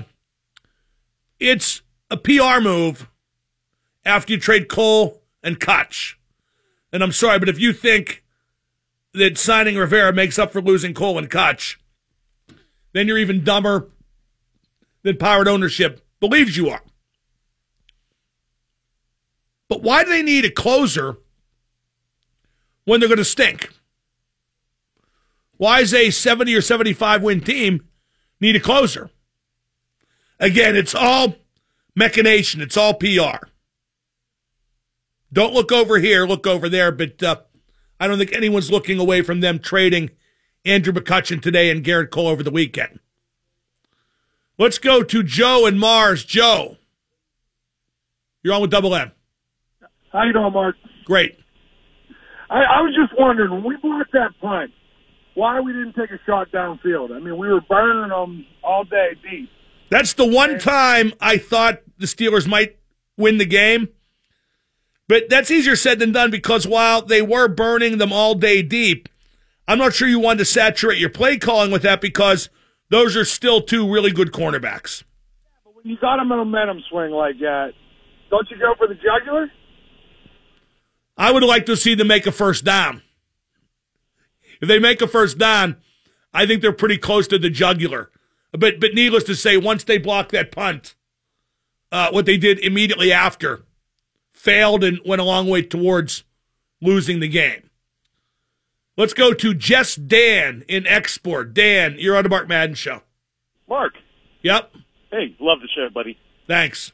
it's 1.40 1.82
a 2.10 2.18
PR 2.18 2.60
move 2.62 3.08
after 4.06 4.34
you 4.34 4.40
trade 4.40 4.68
Cole 4.68 5.22
and 5.42 5.60
Cutch. 5.60 6.20
And 6.92 7.02
I'm 7.02 7.12
sorry, 7.12 7.40
but 7.40 7.50
if 7.50 7.60
you 7.60 7.72
think 7.72 8.24
that 9.14 9.38
signing 9.38 9.78
Rivero 9.78 10.12
makes 10.12 10.38
up 10.38 10.52
for 10.52 10.62
losing 10.62 10.94
Cole 10.94 11.18
and 11.18 11.30
Cutch, 11.30 11.80
then 12.94 13.08
you're 13.08 13.18
even 13.18 13.44
dumber 13.44 13.90
than 15.04 15.18
Pirate 15.18 15.48
ownership 15.48 16.06
believes 16.20 16.58
you 16.58 16.70
are. 16.70 16.82
But 19.68 19.84
why 19.84 20.04
do 20.04 20.10
they 20.10 20.24
need 20.24 20.46
a 20.46 20.52
closer 20.52 21.18
when 22.86 23.00
they're 23.00 23.10
going 23.10 23.18
to 23.18 23.26
stink? 23.26 23.70
Why 25.58 25.82
does 25.82 25.94
a 25.94 26.10
70 26.10 26.56
or 26.56 26.62
75 26.62 27.22
win 27.22 27.42
team 27.42 27.88
need 28.40 28.56
a 28.56 28.60
closer? 28.60 29.12
Again, 30.40 30.76
it's 30.76 30.96
all 30.96 31.36
machination, 31.96 32.62
it's 32.62 32.78
all 32.78 32.94
PR. 32.94 33.46
Don't 35.32 35.54
look 35.54 35.72
over 35.72 36.00
here, 36.00 36.26
look 36.26 36.48
over 36.48 36.70
there, 36.70 36.92
but 36.92 37.22
uh, 37.22 37.36
I 38.00 38.08
don't 38.08 38.18
think 38.18 38.34
anyone's 38.34 38.72
looking 38.72 39.00
away 39.00 39.22
from 39.22 39.42
them 39.42 39.60
trading 39.60 40.10
Andrew 40.66 40.94
McCutchen 40.94 41.42
today 41.42 41.70
and 41.70 41.84
Gerrit 41.84 42.10
Cole 42.10 42.28
over 42.28 42.42
the 42.42 42.52
weekend. 42.52 43.00
Let's 44.60 44.78
go 44.78 45.04
to 45.04 45.24
Joe 45.24 45.66
and 45.66 45.80
Mars. 45.80 46.26
Joe, 46.26 46.76
you're 48.44 48.54
on 48.54 48.62
with 48.62 48.72
Double 48.72 48.94
M. 48.94 49.14
How 50.12 50.24
you 50.24 50.34
doing, 50.34 50.52
Mark? 50.52 50.76
Great. 51.06 51.38
I, 52.50 52.58
I 52.58 52.82
was 52.82 52.94
just 52.94 53.18
wondering 53.18 53.52
when 53.52 53.64
we 53.64 53.78
blocked 53.78 54.12
that 54.12 54.32
punt, 54.42 54.72
why 55.36 55.62
we 55.62 55.72
didn't 55.72 55.94
take 55.94 56.12
a 56.12 56.20
shot 56.26 56.52
downfield. 56.52 57.16
I 57.16 57.20
mean, 57.20 57.38
we 57.38 57.48
were 57.48 57.62
burning 57.62 58.10
them 58.10 58.46
all 58.62 58.84
day 58.84 59.12
deep. 59.24 59.50
That's 59.90 60.14
the 60.14 60.26
one 60.26 60.60
time 60.60 61.14
I 61.22 61.38
thought 61.38 61.80
the 61.98 62.06
Steelers 62.06 62.46
might 62.46 62.78
win 63.16 63.38
the 63.38 63.46
game. 63.46 63.88
But 65.08 65.30
that's 65.30 65.50
easier 65.50 65.78
said 65.78 66.00
than 66.00 66.12
done 66.12 66.32
because 66.32 66.68
while 66.68 67.02
they 67.02 67.22
were 67.22 67.48
burning 67.48 67.98
them 67.98 68.12
all 68.12 68.36
day 68.36 68.62
deep, 68.62 69.08
I'm 69.70 69.78
not 69.78 69.94
sure 69.94 70.08
you 70.08 70.20
wanted 70.20 70.40
to 70.40 70.46
saturate 70.46 70.98
your 70.98 71.10
play 71.10 71.38
calling 71.38 71.72
with 71.72 71.84
that 71.84 72.02
because 72.02 72.50
those 72.90 73.16
are 73.16 73.26
still 73.26 73.62
two 73.62 73.92
really 73.92 74.12
good 74.12 74.32
cornerbacks. 74.32 75.04
But 75.64 75.76
When 75.76 75.86
you 75.86 75.98
got 76.00 76.20
a 76.20 76.26
momentum 76.26 76.82
swing 76.90 77.12
like 77.12 77.40
that, 77.40 77.74
don't 78.30 78.50
you 78.50 78.58
go 78.58 78.76
for 78.78 78.88
the 78.88 78.96
jugular? 78.96 79.52
I 81.18 81.32
would 81.32 81.44
like 81.44 81.66
to 81.66 81.76
see 81.76 81.96
them 81.96 82.08
make 82.08 82.26
a 82.28 82.32
first 82.32 82.64
down. 82.64 83.02
If 84.62 84.68
they 84.68 84.80
make 84.80 85.02
a 85.02 85.08
first 85.08 85.38
down, 85.38 85.78
I 86.34 86.46
think 86.46 86.62
they're 86.62 86.74
pretty 86.74 86.98
close 86.98 87.28
to 87.28 87.40
the 87.40 87.50
jugular. 87.50 88.10
But 88.52 88.80
but 88.80 88.94
needless 88.94 89.24
to 89.26 89.36
say, 89.36 89.58
once 89.58 89.84
they 89.84 89.98
blocked 89.98 90.32
that 90.32 90.52
punt, 90.52 90.96
uh, 91.92 92.10
what 92.12 92.26
they 92.26 92.38
did 92.38 92.60
immediately 92.60 93.12
after 93.12 93.64
failed 94.32 94.84
and 94.84 95.00
went 95.06 95.22
a 95.22 95.26
long 95.26 95.48
way 95.48 95.62
towards 95.62 96.24
losing 96.82 97.20
the 97.20 97.28
game. 97.28 97.69
Let's 99.00 99.14
go 99.14 99.34
to 99.34 99.54
Jess 99.54 99.96
Dan 99.96 100.66
in 100.68 100.86
Export. 100.86 101.54
Dan, 101.54 101.96
you're 102.00 102.18
on 102.18 102.24
the 102.24 102.30
Mark 102.30 102.50
Madden 102.50 102.76
show. 102.76 103.02
Mark. 103.70 103.94
Yep. 104.42 104.74
Hey, 105.10 105.38
love 105.40 105.60
the 105.62 105.70
show, 105.74 105.88
buddy. 105.90 106.18
Thanks. 106.50 106.92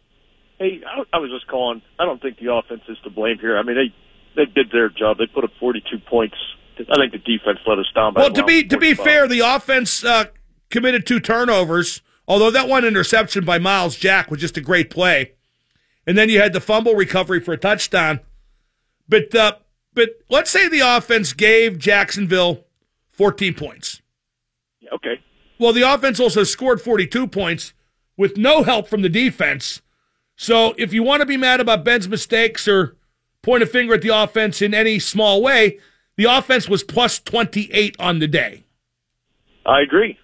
Hey, 0.60 0.82
I, 0.86 1.02
I 1.14 1.18
was 1.18 1.32
just 1.32 1.48
calling. 1.48 1.82
I 1.98 2.06
don't 2.06 2.22
think 2.22 2.38
the 2.38 2.54
offense 2.54 2.84
is 2.88 3.00
to 3.06 3.10
blame 3.10 3.40
here. 3.40 3.58
I 3.58 3.64
mean, 3.64 3.76
they 3.76 3.96
they 4.36 4.46
did 4.46 4.70
their 4.72 4.90
job. 4.90 5.18
They 5.18 5.26
put 5.26 5.46
up 5.46 5.50
42 5.60 5.98
points. 6.08 6.36
I 6.78 6.96
think 6.96 7.12
the 7.12 7.18
defense 7.18 7.58
let 7.66 7.80
us 7.80 7.88
down 7.96 8.14
by 8.14 8.22
Well, 8.22 8.34
to 8.34 8.44
be 8.44 8.64
to 8.66 8.78
be 8.78 8.94
fair, 8.94 9.28
the 9.28 9.40
offense 9.40 10.06
uh, 10.06 10.26
committed 10.70 11.08
two 11.08 11.20
turnovers. 11.20 12.04
Although 12.28 12.52
that 12.52 12.68
one 12.68 12.86
interception 12.86 13.46
by 13.46 13.58
Myles 13.58 13.96
Jack 13.96 14.30
was 14.30 14.40
just 14.40 14.58
a 14.58 14.62
great 14.62 14.92
play, 14.92 15.32
and 16.06 16.16
then 16.16 16.30
you 16.30 16.40
had 16.40 16.54
the 16.54 16.62
fumble 16.62 16.94
recovery 16.94 17.40
for 17.40 17.54
a 17.54 17.58
touchdown. 17.58 18.20
But 19.10 19.34
uh, 19.34 19.56
but 19.96 20.10
let's 20.30 20.52
say 20.52 20.68
the 20.68 20.82
offense 20.82 21.34
gave 21.34 21.80
Jacksonville 21.80 22.66
14 23.12 23.54
points. 23.54 24.02
Okay. 24.94 25.20
Well, 25.58 25.74
the 25.74 25.82
offense 25.82 26.20
also 26.20 26.44
scored 26.44 26.82
42 26.82 27.28
points 27.28 27.74
with 28.18 28.38
no 28.38 28.64
help 28.64 28.88
from 28.88 29.02
the 29.02 29.10
defense. 29.10 29.82
So 30.36 30.76
if 30.78 30.94
you 30.94 31.02
want 31.02 31.22
to 31.22 31.26
be 31.26 31.38
mad 31.38 31.62
about 31.62 31.86
Ben's 31.86 32.10
mistakes 32.10 32.68
or 32.68 32.98
point 33.42 33.64
a 33.64 33.66
finger 33.66 33.94
at 33.94 34.02
the 34.02 34.16
offense 34.16 34.62
in 34.62 34.74
any 34.74 35.00
small 35.00 35.42
way, 35.42 35.80
the 36.18 36.26
offense 36.26 36.68
was 36.68 36.84
plus 36.84 37.20
28 37.20 37.96
on 38.00 38.20
the 38.20 38.28
day. 38.28 38.66
I 39.66 39.82
agree. 39.82 40.20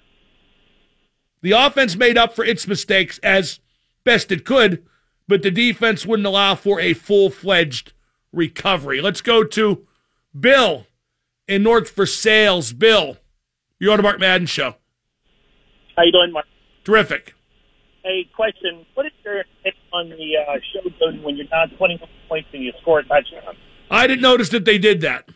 The 1.41 1.53
offense 1.53 1.95
made 1.95 2.17
up 2.17 2.36
for 2.36 2.45
its 2.45 2.67
mistakes 2.67 3.19
as 3.19 3.60
best 4.03 4.31
it 4.31 4.45
could, 4.45 4.84
but 5.27 5.41
the 5.41 5.51
defense 5.51 6.05
wouldn't 6.05 6.27
allow 6.27 6.55
for 6.55 6.79
a 6.79 6.93
full 6.93 7.29
fledged 7.29 7.93
recovery. 8.32 9.02
Let's 9.02 9.22
go 9.22 9.44
to 9.44 9.86
Bill 10.38 10.88
in 11.48 11.63
North 11.63 11.91
Versailles. 11.96 12.72
Bill, 12.72 13.17
you're 13.80 13.91
on 13.91 13.98
the 13.98 14.04
Mark 14.04 14.20
Madden 14.20 14.48
show. 14.48 14.76
How 15.96 16.04
you 16.04 16.12
doing, 16.12 16.32
Mark? 16.32 16.46
Terrific. 16.84 17.36
Hey, 18.04 18.28
question. 18.36 18.86
What 18.96 19.06
is 19.06 19.12
your 19.24 19.44
take 19.63 19.74
on 19.94 20.10
the 20.10 20.38
uh, 20.38 20.56
showdown 20.74 21.22
when 21.24 21.38
you're 21.38 21.48
down 21.48 21.70
21 21.78 22.10
points 22.28 22.50
and 22.54 22.63
you 22.63 22.72
score 22.82 23.00
a 23.00 23.04
touchdown? 23.04 23.56
I 23.89 24.08
didn't 24.08 24.22
notice 24.22 24.50
that 24.50 24.65
they 24.65 24.78
did 24.78 25.02
that. 25.02 25.30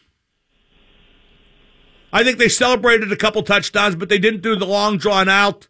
I 2.12 2.24
think 2.24 2.38
they 2.38 2.48
celebrated 2.50 3.12
a 3.12 3.18
couple 3.18 3.44
touchdowns, 3.44 3.96
but 3.96 4.10
they 4.10 4.18
didn't 4.18 4.42
do 4.42 4.56
the 4.56 4.66
long 4.66 4.98
drawn 4.98 5.28
out 5.28 5.68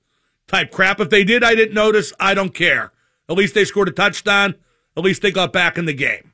type 0.48 0.72
crap. 0.72 1.00
If 1.00 1.10
they 1.10 1.24
did, 1.24 1.44
I 1.44 1.56
didn't 1.56 1.74
notice. 1.74 2.14
I 2.20 2.34
don't 2.34 2.54
care. 2.54 2.92
At 3.28 3.36
least 3.36 3.56
they 3.56 3.66
scored 3.66 3.88
a 3.88 3.92
touchdown. 3.92 4.56
At 4.96 5.04
least 5.04 5.22
they 5.22 5.32
got 5.32 5.52
back 5.52 5.78
in 5.78 5.86
the 5.86 5.94
game. 5.94 6.34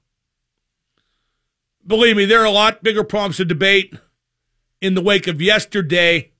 Believe 1.85 2.15
me, 2.15 2.25
there 2.25 2.41
are 2.41 2.45
a 2.45 2.51
lot 2.51 2.83
bigger 2.83 3.03
problems 3.03 3.37
to 3.37 3.45
debate 3.45 3.95
in 4.81 4.93
the 4.93 5.01
wake 5.01 5.27
of 5.27 5.41
yesterday 5.41 6.31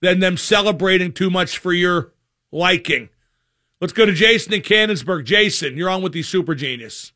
than 0.00 0.20
them 0.20 0.36
celebrating 0.36 1.12
too 1.12 1.30
much 1.30 1.58
for 1.58 1.72
your 1.72 2.12
liking. 2.50 3.08
Let's 3.80 3.92
go 3.92 4.06
to 4.06 4.12
Jason 4.12 4.52
in 4.52 4.62
Canonsburg. 4.62 5.24
Jason, 5.24 5.76
you're 5.76 5.90
on 5.90 6.02
with 6.02 6.12
the 6.12 6.22
Super 6.22 6.54
Genius. 6.54 7.12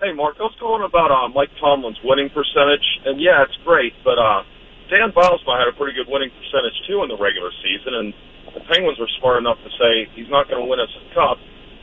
Hey, 0.00 0.12
Mark, 0.12 0.36
I 0.38 0.42
was 0.42 0.56
calling 0.58 0.82
about 0.82 1.10
uh, 1.10 1.28
Mike 1.28 1.50
Tomlin's 1.60 1.98
winning 2.02 2.30
percentage, 2.30 2.82
and 3.06 3.20
yeah, 3.20 3.42
it's 3.42 3.56
great, 3.64 3.92
but 4.02 4.18
uh, 4.18 4.42
Dan 4.90 5.12
Bylsma 5.14 5.58
had 5.58 5.68
a 5.68 5.76
pretty 5.78 5.94
good 5.94 6.10
winning 6.10 6.30
percentage 6.30 6.74
too 6.88 7.02
in 7.02 7.08
the 7.08 7.18
regular 7.18 7.50
season, 7.62 7.94
and 7.94 8.14
the 8.54 8.60
Penguins 8.72 8.98
were 8.98 9.10
smart 9.20 9.38
enough 9.38 9.58
to 9.62 9.70
say 9.78 10.10
he's 10.14 10.28
not 10.28 10.48
going 10.48 10.58
to 10.62 10.68
win 10.68 10.80
us 10.80 10.90
a 10.90 11.14
cup, 11.14 11.38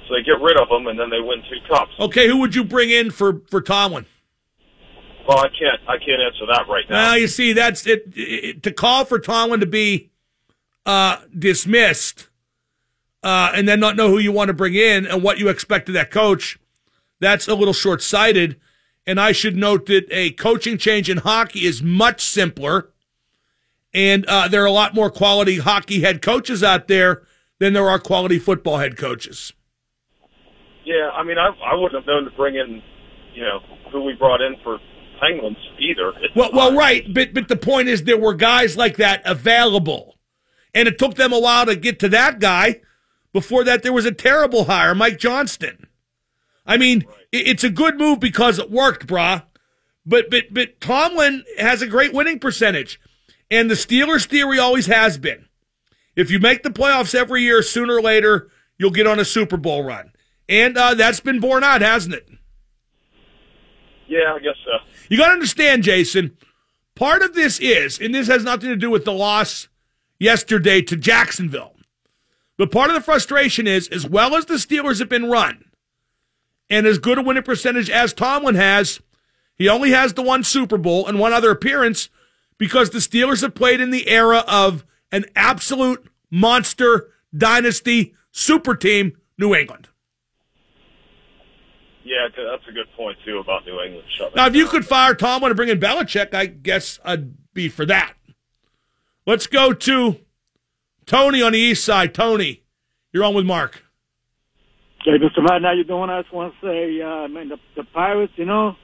so 0.07 0.15
they 0.15 0.23
get 0.23 0.41
rid 0.43 0.59
of 0.59 0.67
him, 0.67 0.87
and 0.87 0.99
then 0.99 1.09
they 1.09 1.21
win 1.21 1.39
two 1.47 1.63
cups. 1.69 1.91
Okay, 1.99 2.27
who 2.27 2.37
would 2.37 2.55
you 2.55 2.63
bring 2.63 2.89
in 2.89 3.11
for, 3.11 3.41
for 3.47 3.61
Tomlin? 3.61 4.05
Well, 5.29 5.37
I 5.37 5.49
can't. 5.49 5.79
I 5.87 5.97
can't 5.99 6.19
answer 6.23 6.47
that 6.47 6.65
right 6.67 6.85
now. 6.89 7.09
Well, 7.09 7.17
you 7.19 7.27
see, 7.27 7.53
that's 7.53 7.85
it, 7.85 8.11
it- 8.15 8.63
to 8.63 8.71
call 8.71 9.05
for 9.05 9.19
Tomlin 9.19 9.59
to 9.59 9.67
be 9.67 10.09
uh, 10.87 11.17
dismissed 11.37 12.29
uh, 13.21 13.51
and 13.53 13.67
then 13.67 13.79
not 13.79 13.95
know 13.95 14.09
who 14.09 14.17
you 14.17 14.31
want 14.31 14.47
to 14.47 14.55
bring 14.55 14.73
in 14.73 15.05
and 15.05 15.21
what 15.21 15.37
you 15.37 15.47
expect 15.49 15.87
of 15.87 15.93
that 15.93 16.09
coach. 16.09 16.57
That's 17.19 17.47
a 17.47 17.53
little 17.53 17.75
short 17.75 18.01
sighted. 18.01 18.59
And 19.05 19.19
I 19.19 19.31
should 19.31 19.55
note 19.55 19.85
that 19.85 20.07
a 20.09 20.31
coaching 20.31 20.79
change 20.79 21.11
in 21.11 21.17
hockey 21.17 21.65
is 21.65 21.83
much 21.83 22.21
simpler, 22.21 22.89
and 23.93 24.25
uh, 24.25 24.47
there 24.47 24.63
are 24.63 24.67
a 24.67 24.71
lot 24.71 24.95
more 24.95 25.11
quality 25.11 25.59
hockey 25.59 26.01
head 26.01 26.23
coaches 26.23 26.63
out 26.63 26.87
there 26.87 27.21
than 27.59 27.73
there 27.73 27.87
are 27.87 27.99
quality 27.99 28.39
football 28.39 28.79
head 28.79 28.97
coaches. 28.97 29.53
Yeah, 30.85 31.11
I 31.11 31.23
mean, 31.23 31.37
I 31.37 31.49
I 31.63 31.75
wouldn't 31.75 32.01
have 32.03 32.07
known 32.07 32.25
to 32.25 32.31
bring 32.31 32.55
in, 32.55 32.81
you 33.35 33.43
know, 33.43 33.59
who 33.91 34.03
we 34.03 34.13
brought 34.13 34.41
in 34.41 34.55
for 34.63 34.79
Penguins 35.19 35.57
either. 35.79 36.13
Well, 36.35 36.51
well, 36.53 36.75
right, 36.75 37.05
but 37.13 37.33
but 37.33 37.47
the 37.47 37.55
point 37.55 37.87
is 37.87 38.03
there 38.03 38.17
were 38.17 38.33
guys 38.33 38.77
like 38.77 38.97
that 38.97 39.21
available, 39.25 40.17
and 40.73 40.87
it 40.87 40.97
took 40.99 41.15
them 41.15 41.33
a 41.33 41.39
while 41.39 41.65
to 41.65 41.75
get 41.75 41.99
to 41.99 42.09
that 42.09 42.39
guy. 42.39 42.81
Before 43.33 43.63
that, 43.63 43.83
there 43.83 43.93
was 43.93 44.05
a 44.05 44.11
terrible 44.11 44.65
hire, 44.65 44.95
Mike 44.95 45.19
Johnston. 45.19 45.87
I 46.65 46.77
mean, 46.77 47.05
it- 47.31 47.47
it's 47.47 47.63
a 47.63 47.69
good 47.69 47.97
move 47.97 48.19
because 48.19 48.57
it 48.59 48.71
worked, 48.71 49.05
brah. 49.07 49.43
But 50.05 50.29
but 50.31 50.45
but 50.51 50.79
Tomlin 50.81 51.43
has 51.57 51.81
a 51.81 51.87
great 51.87 52.13
winning 52.13 52.39
percentage, 52.39 52.99
and 53.51 53.69
the 53.69 53.75
Steelers' 53.75 54.25
theory 54.25 54.57
always 54.57 54.87
has 54.87 55.17
been: 55.17 55.45
if 56.15 56.31
you 56.31 56.39
make 56.39 56.63
the 56.63 56.69
playoffs 56.71 57.13
every 57.13 57.43
year, 57.43 57.61
sooner 57.61 57.95
or 57.95 58.01
later 58.01 58.49
you'll 58.77 58.89
get 58.91 59.05
on 59.07 59.19
a 59.19 59.25
Super 59.25 59.57
Bowl 59.57 59.83
run, 59.83 60.11
and 60.47 60.77
uh, 60.77 60.93
that's 60.95 61.19
been 61.19 61.39
borne 61.39 61.63
out, 61.63 61.81
hasn't 61.81 62.15
it? 62.15 62.27
yeah, 64.07 64.33
I 64.33 64.39
guess 64.39 64.55
so. 64.65 64.71
You 65.09 65.17
got 65.17 65.27
to 65.27 65.33
understand, 65.33 65.83
Jason. 65.83 66.37
Part 66.95 67.21
of 67.21 67.33
this 67.33 67.59
is, 67.59 67.99
and 67.99 68.13
this 68.13 68.27
has 68.27 68.43
nothing 68.43 68.69
to 68.69 68.75
do 68.75 68.89
with 68.89 69.05
the 69.05 69.11
loss 69.11 69.67
yesterday 70.19 70.81
to 70.83 70.95
Jacksonville, 70.95 71.73
but 72.57 72.71
part 72.71 72.89
of 72.89 72.93
the 72.93 73.01
frustration 73.01 73.67
is, 73.67 73.87
as 73.87 74.07
well 74.07 74.35
as 74.35 74.45
the 74.45 74.55
Steelers 74.55 74.99
have 74.99 75.09
been 75.09 75.29
run, 75.29 75.65
and 76.69 76.85
as 76.85 76.99
good 76.99 77.17
a 77.17 77.21
winning 77.21 77.43
percentage 77.43 77.89
as 77.89 78.13
Tomlin 78.13 78.55
has, 78.55 78.99
he 79.55 79.67
only 79.67 79.91
has 79.91 80.13
the 80.13 80.21
one 80.21 80.43
Super 80.43 80.77
Bowl 80.77 81.07
and 81.07 81.19
one 81.19 81.33
other 81.33 81.51
appearance 81.51 82.09
because 82.57 82.89
the 82.89 82.99
Steelers 82.99 83.41
have 83.41 83.55
played 83.55 83.81
in 83.81 83.91
the 83.91 84.07
era 84.07 84.43
of 84.47 84.85
an 85.11 85.25
absolute 85.35 86.05
monster 86.29 87.07
dynasty 87.35 88.13
super 88.31 88.75
team, 88.75 89.17
New 89.37 89.55
England. 89.55 89.87
Yeah, 92.03 92.27
that's 92.35 92.67
a 92.67 92.71
good 92.71 92.87
point 92.95 93.17
too 93.25 93.39
about 93.39 93.65
New 93.65 93.79
England. 93.81 94.05
Shut 94.17 94.35
Now, 94.35 94.47
if 94.47 94.55
you 94.55 94.67
could 94.67 94.85
fire 94.85 95.13
Tomlin 95.13 95.51
and 95.51 95.57
bring 95.57 95.69
in 95.69 95.79
Belichick, 95.79 96.33
I 96.33 96.45
guess 96.45 96.99
I'd 97.03 97.53
be 97.53 97.69
for 97.69 97.85
that. 97.85 98.13
Let's 99.25 99.47
go 99.47 99.73
to 99.73 100.19
Tony 101.05 101.41
on 101.41 101.51
the 101.51 101.59
east 101.59 101.83
side. 101.83 102.13
Tony, 102.13 102.63
you're 103.11 103.23
on 103.23 103.33
with 103.33 103.45
Mark. 103.45 103.83
Hey, 105.03 105.11
Mr. 105.11 105.41
Madden, 105.41 105.63
how 105.63 105.73
you 105.73 105.83
doing? 105.83 106.09
I 106.09 106.21
just 106.21 106.33
want 106.33 106.53
to 106.53 106.67
say, 106.67 107.01
uh, 107.01 107.27
man, 107.27 107.49
the, 107.49 107.57
the 107.75 107.83
Pirates, 107.83 108.33
you 108.35 108.45
know, 108.45 108.75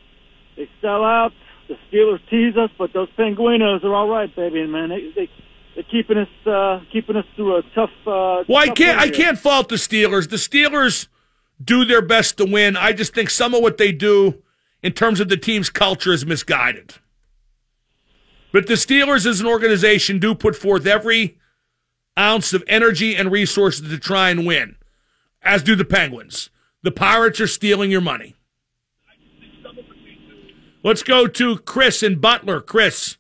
they 0.56 0.70
sell 0.82 1.04
out. 1.04 1.32
The 1.68 1.76
Steelers 1.92 2.20
tease 2.30 2.56
us, 2.58 2.70
but 2.78 2.94
those 2.94 3.10
Penguinos 3.18 3.84
are 3.84 3.94
all 3.94 4.08
right, 4.08 4.34
baby, 4.36 4.66
man. 4.68 4.90
They, 4.90 5.12
they 5.16 5.30
they're 5.74 5.84
keeping 5.84 6.18
us 6.18 6.30
uh, 6.48 6.80
keeping 6.92 7.18
us 7.18 7.26
through 7.36 7.58
a 7.58 7.62
tough. 7.74 7.90
Uh, 8.08 8.44
Well, 8.48 8.58
I 8.58 8.70
can't. 8.70 9.00
I 9.00 9.10
can't 9.10 9.38
fault 9.38 9.70
the 9.70 9.76
Steelers. 9.76 10.30
The 10.30 10.38
Steelers 10.38 11.08
do 11.64 11.86
their 11.86 12.02
best 12.02 12.38
to 12.38 12.46
win. 12.46 12.76
I 12.78 12.94
just 12.94 13.14
think 13.14 13.30
some 13.30 13.54
of 13.54 13.62
what 13.62 13.78
they 13.78 13.92
do 13.92 14.42
in 14.84 14.94
terms 14.94 15.20
of 15.20 15.30
the 15.30 15.38
team's 15.38 15.70
culture 15.70 16.14
is 16.14 16.26
misguided. 16.26 16.96
But 18.52 18.68
the 18.68 18.74
Steelers, 18.76 19.26
as 19.26 19.42
an 19.42 19.48
organization, 19.48 20.20
do 20.20 20.34
put 20.36 20.56
forth 20.56 20.86
every 20.86 21.38
ounce 22.18 22.54
of 22.54 22.64
energy 22.68 23.16
and 23.16 23.32
resources 23.32 23.90
to 23.90 23.98
try 23.98 24.30
and 24.30 24.46
win, 24.46 24.78
as 25.42 25.64
do 25.64 25.76
the 25.76 25.86
Penguins. 25.86 26.50
The 26.82 26.92
Pirates 26.92 27.42
are 27.42 27.48
stealing 27.48 27.92
your 27.92 28.02
money. 28.02 28.36
Let's 30.84 31.04
go 31.04 31.26
to 31.26 31.58
Chris 31.58 32.04
in 32.04 32.20
Butler. 32.20 32.62
Chris, 32.62 33.18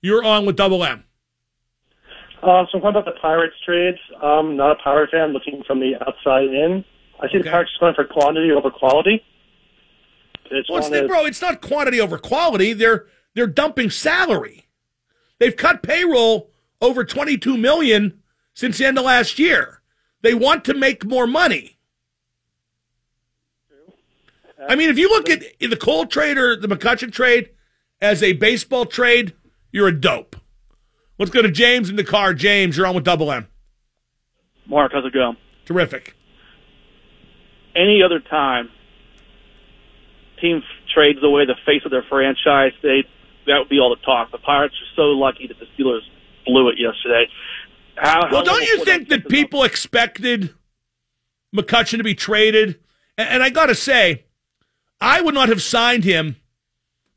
you're 0.00 0.22
on 0.22 0.46
with 0.46 0.56
Double 0.56 0.84
M. 0.84 1.04
Uh, 2.42 2.64
so 2.70 2.78
I'm 2.78 2.86
about 2.86 3.04
the 3.04 3.20
Pirates 3.20 3.56
trades. 3.66 3.98
I'm 4.22 4.56
not 4.56 4.72
a 4.72 4.82
Pirate 4.82 5.10
fan 5.10 5.32
looking 5.32 5.62
from 5.66 5.80
the 5.80 5.94
outside 5.96 6.44
in. 6.44 6.84
I 7.20 7.30
see 7.30 7.38
the 7.38 7.50
Pirates 7.50 7.70
going 7.78 7.94
for 7.94 8.04
quantity 8.04 8.50
over 8.50 8.70
quality. 8.70 9.22
It's 10.50 10.68
Well, 10.68 10.92
it's 10.92 11.06
bro, 11.06 11.26
it's 11.26 11.40
not 11.40 11.60
quantity 11.60 12.00
over 12.00 12.18
quality. 12.18 12.72
They're 12.72 13.06
they're 13.34 13.46
dumping 13.46 13.90
salary. 13.90 14.66
They've 15.38 15.56
cut 15.56 15.82
payroll 15.82 16.50
over 16.80 17.04
22 17.04 17.56
million 17.56 18.20
since 18.54 18.78
the 18.78 18.86
end 18.86 18.98
of 18.98 19.04
last 19.04 19.38
year. 19.38 19.80
They 20.22 20.34
want 20.34 20.64
to 20.64 20.74
make 20.74 21.04
more 21.04 21.26
money. 21.26 21.78
I 24.68 24.74
mean, 24.74 24.90
if 24.90 24.98
you 24.98 25.08
look 25.08 25.30
at 25.30 25.42
the 25.58 25.76
Cole 25.76 26.06
trade 26.06 26.36
or 26.36 26.54
the 26.54 26.68
McCutchen 26.68 27.10
trade 27.10 27.50
as 28.00 28.22
a 28.22 28.34
baseball 28.34 28.84
trade, 28.84 29.34
you're 29.72 29.88
a 29.88 29.98
dope. 29.98 30.36
Let's 31.18 31.30
go 31.30 31.40
to 31.42 31.50
James 31.50 31.88
in 31.88 31.96
the 31.96 32.04
car. 32.04 32.34
James, 32.34 32.76
you're 32.76 32.86
on 32.86 32.94
with 32.94 33.04
Double 33.04 33.32
M. 33.32 33.46
Mark, 34.66 34.92
how's 34.92 35.04
it 35.04 35.12
going? 35.12 35.36
Terrific. 35.64 36.14
Any 37.74 38.02
other 38.02 38.20
time, 38.20 38.68
team 40.40 40.58
f- 40.58 40.88
trades 40.94 41.20
away 41.22 41.46
the 41.46 41.56
face 41.66 41.82
of 41.84 41.90
their 41.90 42.04
franchise, 42.08 42.72
they 42.82 43.04
that 43.46 43.58
would 43.58 43.68
be 43.68 43.78
all 43.78 43.90
the 43.90 44.02
talk. 44.04 44.30
The 44.30 44.38
Pirates 44.38 44.74
are 44.74 44.94
so 44.96 45.02
lucky 45.02 45.46
that 45.46 45.58
the 45.58 45.66
Steelers 45.66 46.02
blew 46.46 46.68
it 46.68 46.78
yesterday. 46.78 47.28
How, 47.96 48.28
Well, 48.30 48.38
how 48.38 48.42
don't 48.42 48.62
you 48.62 48.84
think 48.84 49.08
that 49.08 49.28
people 49.28 49.64
expected 49.64 50.54
McCutchen 51.54 51.98
to 51.98 52.04
be 52.04 52.14
traded? 52.14 52.78
And, 53.16 53.28
and 53.28 53.42
I 53.42 53.50
got 53.50 53.66
to 53.66 53.74
say, 53.74 54.24
I 55.00 55.20
would 55.20 55.34
not 55.34 55.48
have 55.48 55.62
signed 55.62 56.04
him 56.04 56.36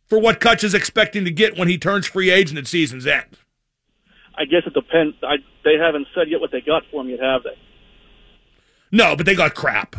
for 0.05 0.19
what 0.19 0.39
Cutch 0.39 0.63
is 0.63 0.73
expecting 0.73 1.25
to 1.25 1.31
get 1.31 1.57
when 1.57 1.67
he 1.67 1.77
turns 1.77 2.07
free 2.07 2.29
agent 2.29 2.57
at 2.57 2.67
season's 2.67 3.05
end. 3.05 3.37
I 4.35 4.45
guess 4.45 4.63
it 4.65 4.73
depends. 4.73 5.15
I, 5.23 5.37
they 5.63 5.75
haven't 5.77 6.07
said 6.15 6.29
yet 6.29 6.41
what 6.41 6.51
they 6.51 6.61
got 6.61 6.83
for 6.91 7.01
him 7.01 7.09
yet, 7.09 7.19
have 7.19 7.43
they? 7.43 7.57
No, 8.91 9.15
but 9.15 9.25
they 9.25 9.35
got 9.35 9.55
crap. 9.55 9.95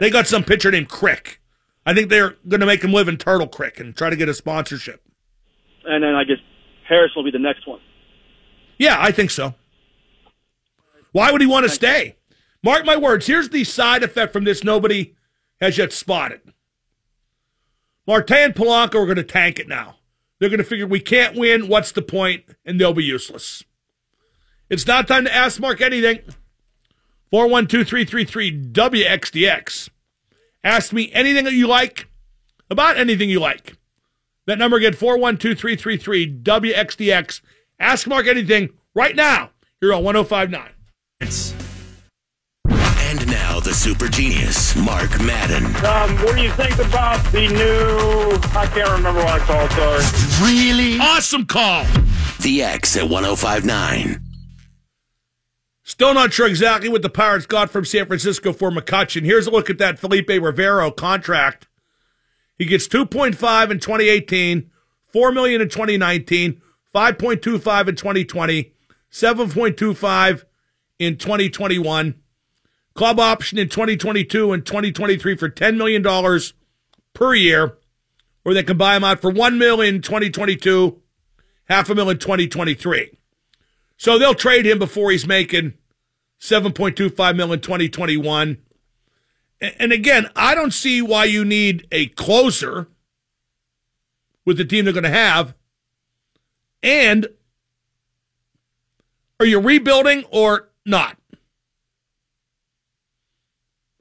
They 0.00 0.10
got 0.10 0.26
some 0.26 0.44
pitcher 0.44 0.70
named 0.70 0.88
Crick. 0.88 1.40
I 1.86 1.94
think 1.94 2.08
they're 2.08 2.36
going 2.48 2.60
to 2.60 2.66
make 2.66 2.82
him 2.82 2.92
live 2.92 3.08
in 3.08 3.16
Turtle 3.16 3.46
Creek 3.46 3.78
and 3.78 3.94
try 3.94 4.10
to 4.10 4.16
get 4.16 4.28
a 4.28 4.34
sponsorship. 4.34 5.02
And 5.84 6.02
then 6.02 6.14
I 6.14 6.24
guess 6.24 6.38
Harris 6.88 7.12
will 7.14 7.24
be 7.24 7.30
the 7.30 7.38
next 7.38 7.66
one. 7.66 7.80
Yeah, 8.78 8.96
I 8.98 9.12
think 9.12 9.30
so. 9.30 9.54
Why 11.12 11.30
would 11.30 11.40
he 11.40 11.46
want 11.46 11.64
to 11.64 11.70
stay? 11.70 12.16
Mark 12.62 12.84
my 12.84 12.96
words. 12.96 13.26
Here's 13.26 13.50
the 13.50 13.64
side 13.64 14.02
effect 14.02 14.32
from 14.32 14.44
this 14.44 14.64
nobody 14.64 15.14
has 15.60 15.78
yet 15.78 15.92
spotted. 15.92 16.40
Marte 18.06 18.32
and 18.32 18.54
Polanco 18.54 18.96
are 18.96 19.06
going 19.06 19.16
to 19.16 19.22
tank 19.22 19.58
it 19.58 19.68
now. 19.68 19.96
They're 20.38 20.48
going 20.48 20.58
to 20.58 20.64
figure 20.64 20.86
we 20.86 21.00
can't 21.00 21.36
win. 21.36 21.68
What's 21.68 21.92
the 21.92 22.02
point? 22.02 22.44
And 22.64 22.80
they'll 22.80 22.92
be 22.92 23.04
useless. 23.04 23.64
It's 24.68 24.86
not 24.86 25.06
time 25.06 25.24
to 25.24 25.34
ask 25.34 25.60
Mark 25.60 25.80
anything. 25.80 26.20
412 27.34 28.70
WXDX. 28.70 29.90
Ask 30.62 30.92
me 30.92 31.10
anything 31.12 31.42
that 31.46 31.54
you 31.54 31.66
like 31.66 32.06
about 32.70 32.96
anything 32.96 33.28
you 33.28 33.40
like. 33.40 33.76
That 34.46 34.56
number 34.56 34.76
again, 34.76 34.92
412 34.92 35.58
WXDX. 35.58 37.40
Ask 37.80 38.06
Mark 38.06 38.28
anything 38.28 38.68
right 38.94 39.16
now. 39.16 39.50
You're 39.82 39.94
on 39.94 40.04
1059. 40.04 40.70
And 42.70 43.26
now 43.26 43.58
the 43.58 43.74
super 43.74 44.06
genius, 44.06 44.76
Mark 44.76 45.20
Madden. 45.20 45.64
Um, 45.84 46.16
what 46.24 46.36
do 46.36 46.42
you 46.42 46.52
think 46.52 46.78
about 46.78 47.20
the 47.32 47.48
new? 47.48 48.38
I 48.56 48.66
can't 48.66 48.90
remember 48.90 49.24
what 49.24 49.40
I 49.40 49.44
called. 49.44 49.72
Sorry. 49.72 50.52
Really? 50.54 51.00
Awesome 51.00 51.46
call. 51.46 51.84
The 52.42 52.62
X 52.62 52.96
at 52.96 53.08
1059. 53.08 54.20
Still 55.86 56.14
not 56.14 56.32
sure 56.32 56.46
exactly 56.48 56.88
what 56.88 57.02
the 57.02 57.10
Pirates 57.10 57.44
got 57.44 57.70
from 57.70 57.84
San 57.84 58.06
Francisco 58.06 58.54
for 58.54 58.70
McCutchen. 58.70 59.22
Here's 59.22 59.46
a 59.46 59.50
look 59.50 59.68
at 59.68 59.76
that 59.76 59.98
Felipe 59.98 60.30
Rivero 60.30 60.90
contract. 60.90 61.68
He 62.56 62.64
gets 62.64 62.88
2.5 62.88 63.70
in 63.70 63.78
2018, 63.80 64.70
4 65.12 65.32
million 65.32 65.60
in 65.60 65.68
2019, 65.68 66.62
5.25 66.94 67.88
in 67.88 67.96
2020, 67.96 68.72
7.25 69.12 70.44
in 70.98 71.18
2021. 71.18 72.14
Club 72.94 73.20
option 73.20 73.58
in 73.58 73.68
2022 73.68 74.52
and 74.52 74.64
2023 74.64 75.36
for 75.36 75.50
$10 75.50 75.76
million 75.76 76.40
per 77.12 77.34
year, 77.34 77.76
or 78.42 78.54
they 78.54 78.62
can 78.62 78.78
buy 78.78 78.96
him 78.96 79.04
out 79.04 79.20
for 79.20 79.30
1 79.30 79.58
million 79.58 79.96
in 79.96 80.00
2022, 80.00 81.02
half 81.68 81.90
a 81.90 81.94
million 81.94 82.16
in 82.16 82.20
2023. 82.20 83.18
So 84.04 84.18
they'll 84.18 84.34
trade 84.34 84.66
him 84.66 84.78
before 84.78 85.12
he's 85.12 85.26
making 85.26 85.72
7.25 86.38 87.36
million 87.36 87.54
in 87.54 87.60
2021. 87.62 88.58
And 89.62 89.92
again, 89.92 90.28
I 90.36 90.54
don't 90.54 90.74
see 90.74 91.00
why 91.00 91.24
you 91.24 91.42
need 91.42 91.88
a 91.90 92.08
closer 92.08 92.88
with 94.44 94.58
the 94.58 94.64
team 94.66 94.84
they're 94.84 94.92
going 94.92 95.04
to 95.04 95.08
have? 95.08 95.54
And 96.82 97.28
are 99.40 99.46
you 99.46 99.58
rebuilding 99.58 100.24
or 100.30 100.68
not? 100.84 101.16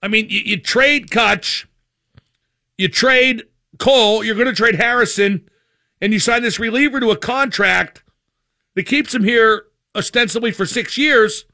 I 0.01 0.09
mean, 0.09 0.27
you, 0.27 0.41
you 0.41 0.59
trade 0.59 1.11
Cutch, 1.11 1.65
you 2.77 2.89
trade 2.89 3.43
Cole, 3.77 4.21
you're 4.21 4.35
going 4.35 4.47
to 4.47 4.53
trade 4.53 4.75
Harrison, 4.75 5.47
and 6.01 6.11
you 6.11 6.19
sign 6.19 6.41
this 6.41 6.59
reliever 6.59 6.99
to 6.99 7.11
a 7.11 7.15
contract 7.15 8.03
that 8.75 8.83
keeps 8.83 9.15
him 9.15 9.23
here 9.23 9.67
ostensibly 9.95 10.51
for 10.51 10.65
six 10.65 10.97
years. 10.97 11.45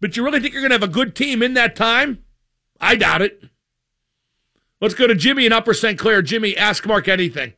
But 0.00 0.16
you 0.16 0.24
really 0.24 0.40
think 0.40 0.52
you're 0.52 0.62
going 0.62 0.70
to 0.70 0.74
have 0.74 0.82
a 0.82 0.92
good 0.92 1.14
team 1.14 1.42
in 1.42 1.54
that 1.54 1.76
time? 1.76 2.24
I 2.80 2.96
doubt 2.96 3.22
it. 3.22 3.42
Let's 4.80 4.94
go 4.94 5.06
to 5.06 5.14
Jimmy 5.14 5.46
in 5.46 5.52
Upper 5.52 5.74
St. 5.74 5.96
Clair. 5.96 6.22
Jimmy, 6.22 6.56
ask 6.56 6.84
Mark 6.86 7.06
anything. 7.06 7.52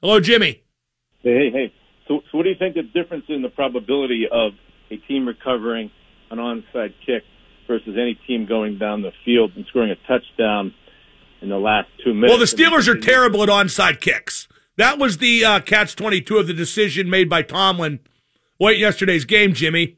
Hello, 0.00 0.20
Jimmy. 0.20 0.62
Hey, 1.22 1.34
hey, 1.34 1.50
hey. 1.50 1.74
So, 2.08 2.20
so 2.30 2.38
what 2.38 2.44
do 2.44 2.50
you 2.50 2.56
think 2.58 2.76
the 2.76 2.82
difference 2.82 3.24
in 3.28 3.42
the 3.42 3.48
probability 3.48 4.26
of 4.30 4.52
a 4.90 4.96
team 4.96 5.26
recovering 5.26 5.90
an 6.30 6.38
onside 6.38 6.94
kick 7.04 7.24
versus 7.66 7.94
any 8.00 8.18
team 8.26 8.46
going 8.46 8.78
down 8.78 9.02
the 9.02 9.12
field 9.24 9.52
and 9.56 9.66
scoring 9.66 9.90
a 9.90 9.96
touchdown 10.06 10.72
in 11.42 11.48
the 11.48 11.58
last 11.58 11.88
two 12.02 12.14
minutes? 12.14 12.30
Well, 12.30 12.38
the 12.38 12.44
Steelers 12.46 12.88
are 12.88 12.98
terrible 12.98 13.42
at 13.42 13.48
onside 13.48 14.00
kicks. 14.00 14.48
That 14.76 14.98
was 14.98 15.18
the 15.18 15.44
uh, 15.44 15.60
catch 15.60 15.96
22 15.96 16.38
of 16.38 16.46
the 16.46 16.54
decision 16.54 17.08
made 17.08 17.28
by 17.28 17.42
Tomlin 17.42 18.00
late 18.58 18.78
yesterday's 18.78 19.24
game, 19.24 19.52
Jimmy. 19.52 19.96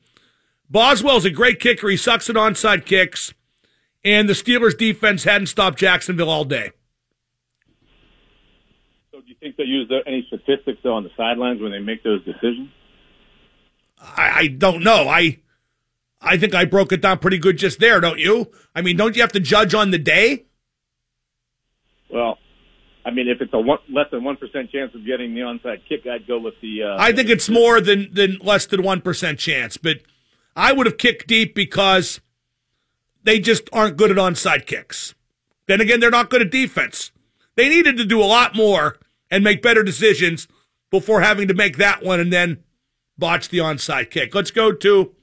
Boswell's 0.70 1.24
a 1.24 1.30
great 1.30 1.60
kicker. 1.60 1.88
He 1.88 1.96
sucks 1.96 2.28
at 2.28 2.36
onside 2.36 2.84
kicks. 2.84 3.32
And 4.04 4.28
the 4.28 4.34
Steelers 4.34 4.76
defense 4.76 5.24
hadn't 5.24 5.48
stopped 5.48 5.78
Jacksonville 5.78 6.30
all 6.30 6.44
day. 6.44 6.70
So 9.10 9.20
do 9.20 9.26
you 9.26 9.34
think 9.40 9.56
they 9.56 9.64
use 9.64 9.90
any 10.06 10.24
statistics 10.28 10.78
though 10.82 10.94
on 10.94 11.04
the 11.04 11.10
sidelines 11.16 11.60
when 11.60 11.72
they 11.72 11.80
make 11.80 12.04
those 12.04 12.24
decisions? 12.24 12.70
I, 14.00 14.30
I 14.34 14.46
don't 14.46 14.84
know. 14.84 15.08
I 15.08 15.40
I 16.20 16.36
think 16.36 16.54
I 16.54 16.64
broke 16.64 16.92
it 16.92 17.00
down 17.00 17.18
pretty 17.18 17.38
good 17.38 17.58
just 17.58 17.80
there, 17.80 18.00
don't 18.00 18.18
you? 18.18 18.50
I 18.74 18.82
mean, 18.82 18.96
don't 18.96 19.16
you 19.16 19.22
have 19.22 19.32
to 19.32 19.40
judge 19.40 19.74
on 19.74 19.90
the 19.90 19.98
day? 19.98 20.46
Well, 22.10 22.38
I 23.08 23.10
mean, 23.10 23.26
if 23.26 23.40
it's 23.40 23.54
a 23.54 23.58
one, 23.58 23.78
less 23.90 24.04
than 24.10 24.22
one 24.22 24.36
percent 24.36 24.70
chance 24.70 24.94
of 24.94 25.06
getting 25.06 25.34
the 25.34 25.40
onside 25.40 25.80
kick, 25.88 26.06
I'd 26.06 26.26
go 26.26 26.38
with 26.38 26.60
the. 26.60 26.82
Uh, 26.82 26.96
I 26.98 27.12
think 27.12 27.30
it's 27.30 27.48
more 27.48 27.80
than 27.80 28.12
than 28.12 28.36
less 28.42 28.66
than 28.66 28.82
one 28.82 29.00
percent 29.00 29.38
chance, 29.38 29.78
but 29.78 30.00
I 30.54 30.74
would 30.74 30.84
have 30.84 30.98
kicked 30.98 31.26
deep 31.26 31.54
because 31.54 32.20
they 33.24 33.40
just 33.40 33.70
aren't 33.72 33.96
good 33.96 34.10
at 34.10 34.18
onside 34.18 34.66
kicks. 34.66 35.14
Then 35.68 35.80
again, 35.80 36.00
they're 36.00 36.10
not 36.10 36.28
good 36.28 36.42
at 36.42 36.50
defense. 36.50 37.10
They 37.54 37.70
needed 37.70 37.96
to 37.96 38.04
do 38.04 38.20
a 38.22 38.28
lot 38.28 38.54
more 38.54 38.98
and 39.30 39.42
make 39.42 39.62
better 39.62 39.82
decisions 39.82 40.46
before 40.90 41.22
having 41.22 41.48
to 41.48 41.54
make 41.54 41.78
that 41.78 42.02
one 42.02 42.20
and 42.20 42.30
then 42.30 42.62
botch 43.16 43.48
the 43.48 43.58
onside 43.58 44.10
kick. 44.10 44.34
Let's 44.34 44.50
go 44.50 44.70
to 44.70 45.14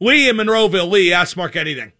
Lee 0.00 0.28
in 0.28 0.38
Monroeville. 0.38 0.90
Lee, 0.90 1.12
ask 1.12 1.36
Mark 1.36 1.54
anything. 1.54 1.92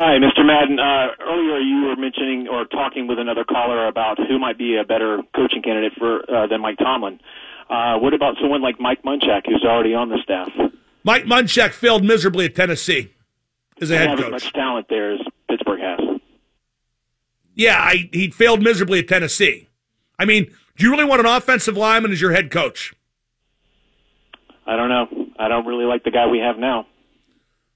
Hi, 0.00 0.16
Mr. 0.16 0.46
Madden. 0.46 0.78
Uh, 0.78 1.08
earlier 1.20 1.58
you 1.58 1.84
were 1.84 1.94
mentioning 1.94 2.48
or 2.48 2.64
talking 2.64 3.06
with 3.06 3.18
another 3.18 3.44
caller 3.44 3.86
about 3.86 4.16
who 4.16 4.38
might 4.38 4.56
be 4.56 4.76
a 4.76 4.82
better 4.82 5.20
coaching 5.36 5.60
candidate 5.60 5.92
for 5.98 6.22
uh, 6.34 6.46
than 6.46 6.62
Mike 6.62 6.78
Tomlin. 6.78 7.20
Uh, 7.68 7.98
what 7.98 8.14
about 8.14 8.36
someone 8.40 8.62
like 8.62 8.80
Mike 8.80 9.02
Munchak, 9.02 9.42
who's 9.44 9.62
already 9.62 9.92
on 9.92 10.08
the 10.08 10.16
staff? 10.24 10.48
Mike 11.04 11.24
Munchak 11.24 11.72
failed 11.72 12.02
miserably 12.02 12.46
at 12.46 12.54
Tennessee 12.54 13.12
as 13.82 13.90
a 13.90 13.98
head 13.98 14.08
have 14.08 14.18
as 14.18 14.24
coach. 14.24 14.32
much 14.32 14.52
talent 14.54 14.86
there 14.88 15.12
as 15.12 15.20
Pittsburgh 15.50 15.80
has. 15.80 16.00
Yeah, 17.54 17.76
I, 17.78 18.08
he 18.10 18.30
failed 18.30 18.62
miserably 18.62 19.00
at 19.00 19.08
Tennessee. 19.08 19.68
I 20.18 20.24
mean, 20.24 20.50
do 20.76 20.86
you 20.86 20.92
really 20.92 21.04
want 21.04 21.20
an 21.20 21.26
offensive 21.26 21.76
lineman 21.76 22.10
as 22.10 22.22
your 22.22 22.32
head 22.32 22.50
coach? 22.50 22.94
I 24.66 24.76
don't 24.76 24.88
know. 24.88 25.08
I 25.38 25.48
don't 25.48 25.66
really 25.66 25.84
like 25.84 26.04
the 26.04 26.10
guy 26.10 26.26
we 26.26 26.38
have 26.38 26.56
now. 26.56 26.86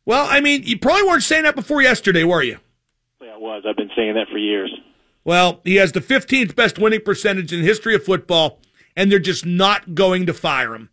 Well, 0.06 0.26
I 0.28 0.40
mean, 0.40 0.62
you 0.64 0.78
probably 0.78 1.04
weren't 1.04 1.22
saying 1.22 1.44
that 1.44 1.56
before 1.56 1.82
yesterday, 1.82 2.24
were 2.24 2.42
you? 2.42 2.58
Yeah, 3.22 3.34
I 3.34 3.38
was. 3.38 3.64
I've 3.66 3.76
been 3.76 3.90
saying 3.96 4.14
that 4.14 4.28
for 4.28 4.38
years. 4.38 4.72
Well, 5.24 5.60
he 5.64 5.76
has 5.76 5.92
the 5.92 6.00
15th 6.00 6.54
best 6.54 6.78
winning 6.78 7.00
percentage 7.00 7.52
in 7.52 7.60
the 7.60 7.66
history 7.66 7.94
of 7.94 8.04
football, 8.04 8.60
and 8.94 9.10
they're 9.10 9.18
just 9.18 9.46
not 9.46 9.94
going 9.94 10.26
to 10.26 10.34
fire 10.34 10.74
him. 10.74 10.90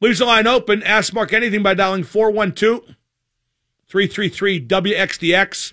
Leaves 0.00 0.18
the 0.18 0.26
line 0.26 0.46
open. 0.46 0.82
Ask 0.82 1.14
Mark 1.14 1.32
anything 1.32 1.62
by 1.62 1.74
dialing 1.74 2.04
412 2.04 2.96
333 3.88 4.66
WXDX. 4.66 5.72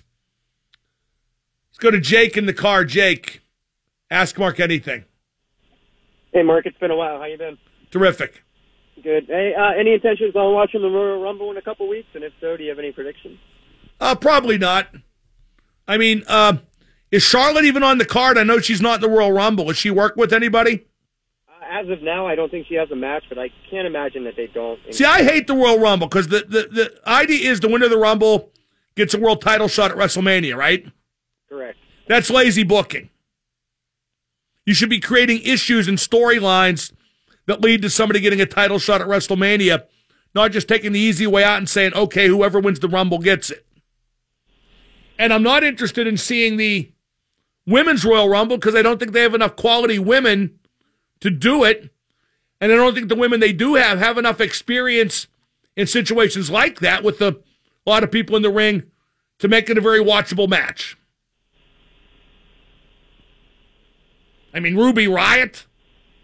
Let's 1.70 1.78
go 1.78 1.90
to 1.90 2.00
Jake 2.00 2.36
in 2.36 2.46
the 2.46 2.52
car. 2.52 2.84
Jake, 2.84 3.42
ask 4.10 4.38
Mark 4.38 4.58
anything. 4.58 5.04
Hey, 6.32 6.42
Mark, 6.42 6.66
it's 6.66 6.78
been 6.78 6.90
a 6.90 6.96
while. 6.96 7.18
How 7.18 7.24
you 7.24 7.38
been? 7.38 7.58
Terrific. 7.90 8.42
Good. 9.02 9.26
Hey, 9.26 9.54
uh, 9.54 9.72
any 9.78 9.94
intentions 9.94 10.34
on 10.34 10.54
watching 10.54 10.82
the 10.82 10.88
Royal 10.88 11.20
Rumble 11.20 11.50
in 11.50 11.56
a 11.56 11.62
couple 11.62 11.88
weeks? 11.88 12.08
And 12.14 12.24
if 12.24 12.32
so, 12.40 12.56
do 12.56 12.64
you 12.64 12.70
have 12.70 12.78
any 12.78 12.92
predictions? 12.92 13.38
Uh, 14.00 14.14
probably 14.14 14.58
not. 14.58 14.88
I 15.86 15.96
mean, 15.96 16.24
uh, 16.26 16.58
is 17.10 17.22
Charlotte 17.22 17.64
even 17.64 17.82
on 17.82 17.98
the 17.98 18.04
card? 18.04 18.36
I 18.38 18.42
know 18.42 18.58
she's 18.58 18.80
not 18.80 18.96
in 18.96 19.00
the 19.00 19.08
Royal 19.08 19.32
Rumble. 19.32 19.66
Does 19.66 19.78
she 19.78 19.90
work 19.90 20.16
with 20.16 20.32
anybody? 20.32 20.86
Uh, 21.48 21.80
as 21.80 21.88
of 21.88 22.02
now, 22.02 22.26
I 22.26 22.34
don't 22.34 22.50
think 22.50 22.66
she 22.66 22.74
has 22.74 22.90
a 22.90 22.96
match, 22.96 23.24
but 23.28 23.38
I 23.38 23.50
can't 23.70 23.86
imagine 23.86 24.24
that 24.24 24.36
they 24.36 24.48
don't. 24.48 24.78
See, 24.90 25.04
I 25.04 25.22
hate 25.22 25.46
the 25.46 25.54
Royal 25.54 25.78
Rumble 25.78 26.08
because 26.08 26.28
the, 26.28 26.44
the, 26.48 26.68
the 26.70 27.08
idea 27.08 27.50
is 27.50 27.60
the 27.60 27.68
winner 27.68 27.86
of 27.86 27.90
the 27.90 27.98
Rumble 27.98 28.50
gets 28.94 29.14
a 29.14 29.18
world 29.18 29.40
title 29.40 29.68
shot 29.68 29.90
at 29.90 29.96
WrestleMania, 29.96 30.56
right? 30.56 30.86
Correct. 31.48 31.78
That's 32.08 32.30
lazy 32.30 32.64
booking. 32.64 33.10
You 34.66 34.74
should 34.74 34.90
be 34.90 35.00
creating 35.00 35.42
issues 35.42 35.88
and 35.88 35.96
storylines 35.96 36.92
that 37.48 37.62
lead 37.62 37.80
to 37.80 37.88
somebody 37.88 38.20
getting 38.20 38.42
a 38.42 38.46
title 38.46 38.78
shot 38.78 39.00
at 39.00 39.08
WrestleMania, 39.08 39.84
not 40.34 40.52
just 40.52 40.68
taking 40.68 40.92
the 40.92 41.00
easy 41.00 41.26
way 41.26 41.42
out 41.42 41.56
and 41.56 41.68
saying, 41.68 41.94
okay, 41.94 42.28
whoever 42.28 42.60
wins 42.60 42.78
the 42.78 42.88
Rumble 42.88 43.18
gets 43.18 43.50
it. 43.50 43.66
And 45.18 45.32
I'm 45.32 45.42
not 45.42 45.64
interested 45.64 46.06
in 46.06 46.18
seeing 46.18 46.58
the 46.58 46.92
women's 47.66 48.04
Royal 48.04 48.28
Rumble 48.28 48.58
because 48.58 48.74
I 48.74 48.82
don't 48.82 49.00
think 49.00 49.12
they 49.12 49.22
have 49.22 49.34
enough 49.34 49.56
quality 49.56 49.98
women 49.98 50.58
to 51.20 51.30
do 51.30 51.64
it. 51.64 51.90
And 52.60 52.70
I 52.70 52.76
don't 52.76 52.94
think 52.94 53.08
the 53.08 53.16
women 53.16 53.40
they 53.40 53.54
do 53.54 53.76
have 53.76 53.98
have 53.98 54.18
enough 54.18 54.42
experience 54.42 55.26
in 55.74 55.86
situations 55.86 56.50
like 56.50 56.80
that 56.80 57.02
with 57.02 57.20
a 57.22 57.40
lot 57.86 58.04
of 58.04 58.10
people 58.10 58.36
in 58.36 58.42
the 58.42 58.50
ring 58.50 58.82
to 59.38 59.48
make 59.48 59.70
it 59.70 59.78
a 59.78 59.80
very 59.80 60.04
watchable 60.04 60.48
match. 60.48 60.98
I 64.52 64.60
mean, 64.60 64.76
Ruby 64.76 65.06
Riott? 65.06 65.64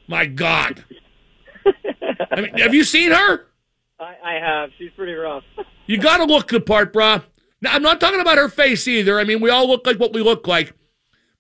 My 0.06 0.26
God. 0.26 0.84
I 2.30 2.40
mean, 2.40 2.58
have 2.58 2.74
you 2.74 2.84
seen 2.84 3.10
her? 3.10 3.46
I, 3.98 4.14
I 4.24 4.34
have. 4.34 4.70
She's 4.78 4.90
pretty 4.96 5.14
rough. 5.14 5.44
You 5.86 5.98
got 5.98 6.16
to 6.16 6.24
look 6.24 6.48
the 6.48 6.60
part, 6.60 6.94
brah. 6.94 7.22
Now, 7.60 7.74
I'm 7.74 7.82
not 7.82 8.00
talking 8.00 8.20
about 8.20 8.38
her 8.38 8.48
face 8.48 8.88
either. 8.88 9.20
I 9.20 9.24
mean, 9.24 9.42
we 9.42 9.50
all 9.50 9.68
look 9.68 9.86
like 9.86 9.98
what 9.98 10.14
we 10.14 10.22
look 10.22 10.46
like. 10.46 10.72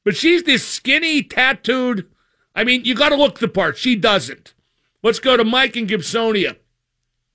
But 0.04 0.16
she's 0.16 0.42
this 0.42 0.66
skinny, 0.66 1.22
tattooed. 1.22 2.06
I 2.54 2.62
mean, 2.62 2.84
you 2.84 2.94
got 2.94 3.08
to 3.08 3.16
look 3.16 3.38
the 3.38 3.48
part. 3.48 3.78
She 3.78 3.96
doesn't. 3.96 4.52
Let's 5.02 5.18
go 5.18 5.38
to 5.38 5.44
Mike 5.44 5.76
and 5.76 5.88
Gibsonia. 5.88 6.56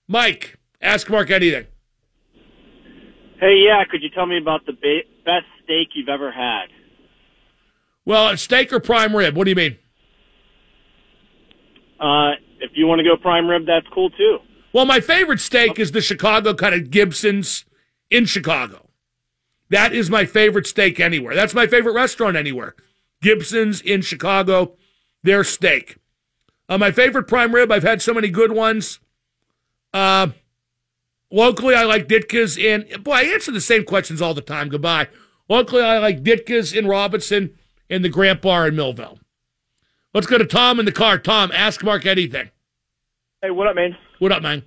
Mike, 0.07 0.59
ask 0.81 1.09
Mark 1.09 1.31
anything. 1.31 1.65
Hey, 3.39 3.63
yeah, 3.65 3.83
could 3.89 4.03
you 4.03 4.09
tell 4.09 4.27
me 4.27 4.37
about 4.37 4.65
the 4.67 4.73
ba- 4.73 5.09
best 5.25 5.45
steak 5.63 5.89
you've 5.95 6.09
ever 6.09 6.31
had? 6.31 6.65
Well, 8.05 8.35
steak 8.37 8.71
or 8.71 8.79
prime 8.79 9.15
rib? 9.15 9.35
What 9.35 9.45
do 9.45 9.49
you 9.49 9.55
mean? 9.55 9.77
Uh, 11.99 12.31
if 12.61 12.71
you 12.75 12.87
want 12.87 12.99
to 12.99 13.03
go 13.03 13.17
prime 13.17 13.47
rib, 13.47 13.65
that's 13.65 13.87
cool 13.93 14.09
too. 14.11 14.39
Well, 14.73 14.85
my 14.85 14.99
favorite 14.99 15.39
steak 15.39 15.79
is 15.79 15.91
the 15.91 16.01
Chicago 16.01 16.53
kind 16.53 16.75
of 16.75 16.91
Gibson's 16.91 17.65
in 18.11 18.25
Chicago. 18.25 18.89
That 19.69 19.93
is 19.93 20.09
my 20.09 20.25
favorite 20.25 20.67
steak 20.67 20.99
anywhere. 20.99 21.35
That's 21.35 21.53
my 21.53 21.67
favorite 21.67 21.93
restaurant 21.93 22.35
anywhere. 22.35 22.75
Gibson's 23.21 23.81
in 23.81 24.01
Chicago, 24.01 24.75
their 25.23 25.43
steak. 25.43 25.97
Uh, 26.67 26.77
my 26.77 26.91
favorite 26.91 27.27
prime 27.27 27.53
rib, 27.53 27.71
I've 27.71 27.83
had 27.83 28.01
so 28.01 28.13
many 28.13 28.29
good 28.29 28.51
ones. 28.51 28.99
Uh, 29.93 30.27
locally, 31.31 31.75
I 31.75 31.83
like 31.83 32.07
Ditka's 32.07 32.57
in. 32.57 32.85
Boy, 33.01 33.13
I 33.13 33.23
answer 33.23 33.51
the 33.51 33.61
same 33.61 33.83
questions 33.83 34.21
all 34.21 34.33
the 34.33 34.41
time. 34.41 34.69
Goodbye. 34.69 35.07
Locally, 35.47 35.81
I 35.81 35.97
like 35.97 36.23
Ditka's 36.23 36.73
in 36.73 36.87
Robinson 36.87 37.55
and 37.89 38.05
the 38.05 38.09
Grant 38.09 38.41
Bar 38.41 38.67
in 38.67 38.75
Millvale. 38.75 39.17
Let's 40.13 40.25
go 40.25 40.39
to 40.39 40.45
Tom 40.45 40.79
in 40.79 40.85
the 40.85 40.91
car. 40.91 41.19
Tom, 41.19 41.51
ask 41.53 41.83
Mark 41.83 42.05
anything. 42.05 42.49
Hey, 43.43 43.51
what 43.51 43.67
up, 43.67 43.75
man? 43.75 43.95
What 44.17 44.31
up, 44.31 44.41
man? 44.41 44.63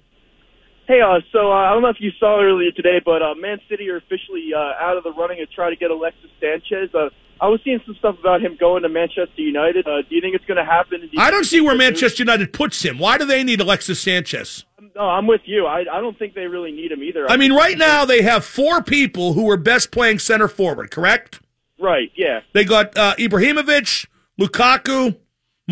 Hey, 0.86 1.00
uh, 1.00 1.18
so 1.32 1.50
uh, 1.50 1.54
I 1.54 1.70
don't 1.72 1.82
know 1.82 1.88
if 1.88 2.00
you 2.00 2.10
saw 2.20 2.40
earlier 2.40 2.70
today, 2.70 3.00
but 3.04 3.22
uh, 3.22 3.34
Man 3.34 3.58
City 3.68 3.88
are 3.90 3.96
officially 3.96 4.50
uh, 4.54 4.58
out 4.58 4.96
of 4.96 5.02
the 5.04 5.12
running 5.12 5.38
to 5.38 5.46
try 5.46 5.70
to 5.70 5.76
get 5.76 5.90
Alexis 5.90 6.30
Sanchez. 6.40 6.94
Uh, 6.94 7.08
I 7.40 7.48
was 7.48 7.60
seeing 7.64 7.80
some 7.84 7.96
stuff 7.98 8.16
about 8.20 8.40
him 8.40 8.56
going 8.58 8.84
to 8.84 8.88
Manchester 8.88 9.42
United. 9.42 9.86
Uh, 9.86 10.02
do 10.08 10.14
you 10.14 10.20
think 10.20 10.36
it's 10.36 10.44
going 10.44 10.58
to 10.58 10.64
happen? 10.64 11.00
Do 11.00 11.08
I 11.18 11.30
don't 11.32 11.44
see 11.44 11.60
where 11.60 11.76
Manchester 11.76 12.22
United 12.22 12.52
puts 12.52 12.82
him. 12.82 12.98
Why 12.98 13.18
do 13.18 13.24
they 13.24 13.42
need 13.42 13.60
Alexis 13.60 14.00
Sanchez? 14.00 14.64
No, 14.94 15.02
I'm 15.02 15.26
with 15.26 15.40
you. 15.44 15.66
I, 15.66 15.80
I 15.80 16.00
don't 16.00 16.16
think 16.18 16.34
they 16.34 16.46
really 16.46 16.70
need 16.70 16.92
him 16.92 17.02
either. 17.02 17.28
I 17.28 17.36
mean, 17.36 17.52
right 17.52 17.76
now 17.76 18.04
they 18.04 18.22
have 18.22 18.44
four 18.44 18.82
people 18.82 19.32
who 19.32 19.50
are 19.50 19.56
best 19.56 19.90
playing 19.90 20.20
center 20.20 20.46
forward, 20.46 20.90
correct? 20.92 21.40
Right. 21.80 22.12
Yeah. 22.14 22.40
They 22.52 22.64
got 22.64 22.96
uh, 22.96 23.14
Ibrahimovic, 23.16 24.06
Lukaku, 24.38 25.16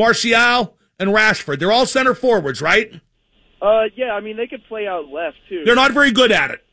Martial, 0.00 0.76
and 0.98 1.10
Rashford. 1.10 1.58
They're 1.58 1.70
all 1.70 1.86
center 1.86 2.14
forwards, 2.14 2.62
right? 2.62 2.92
Uh, 3.60 3.84
yeah. 3.94 4.12
I 4.12 4.20
mean, 4.20 4.36
they 4.36 4.46
could 4.46 4.64
play 4.64 4.86
out 4.86 5.08
left 5.08 5.36
too. 5.48 5.62
They're 5.64 5.74
not 5.74 5.92
very 5.92 6.10
good 6.10 6.32
at 6.32 6.50
it. 6.50 6.64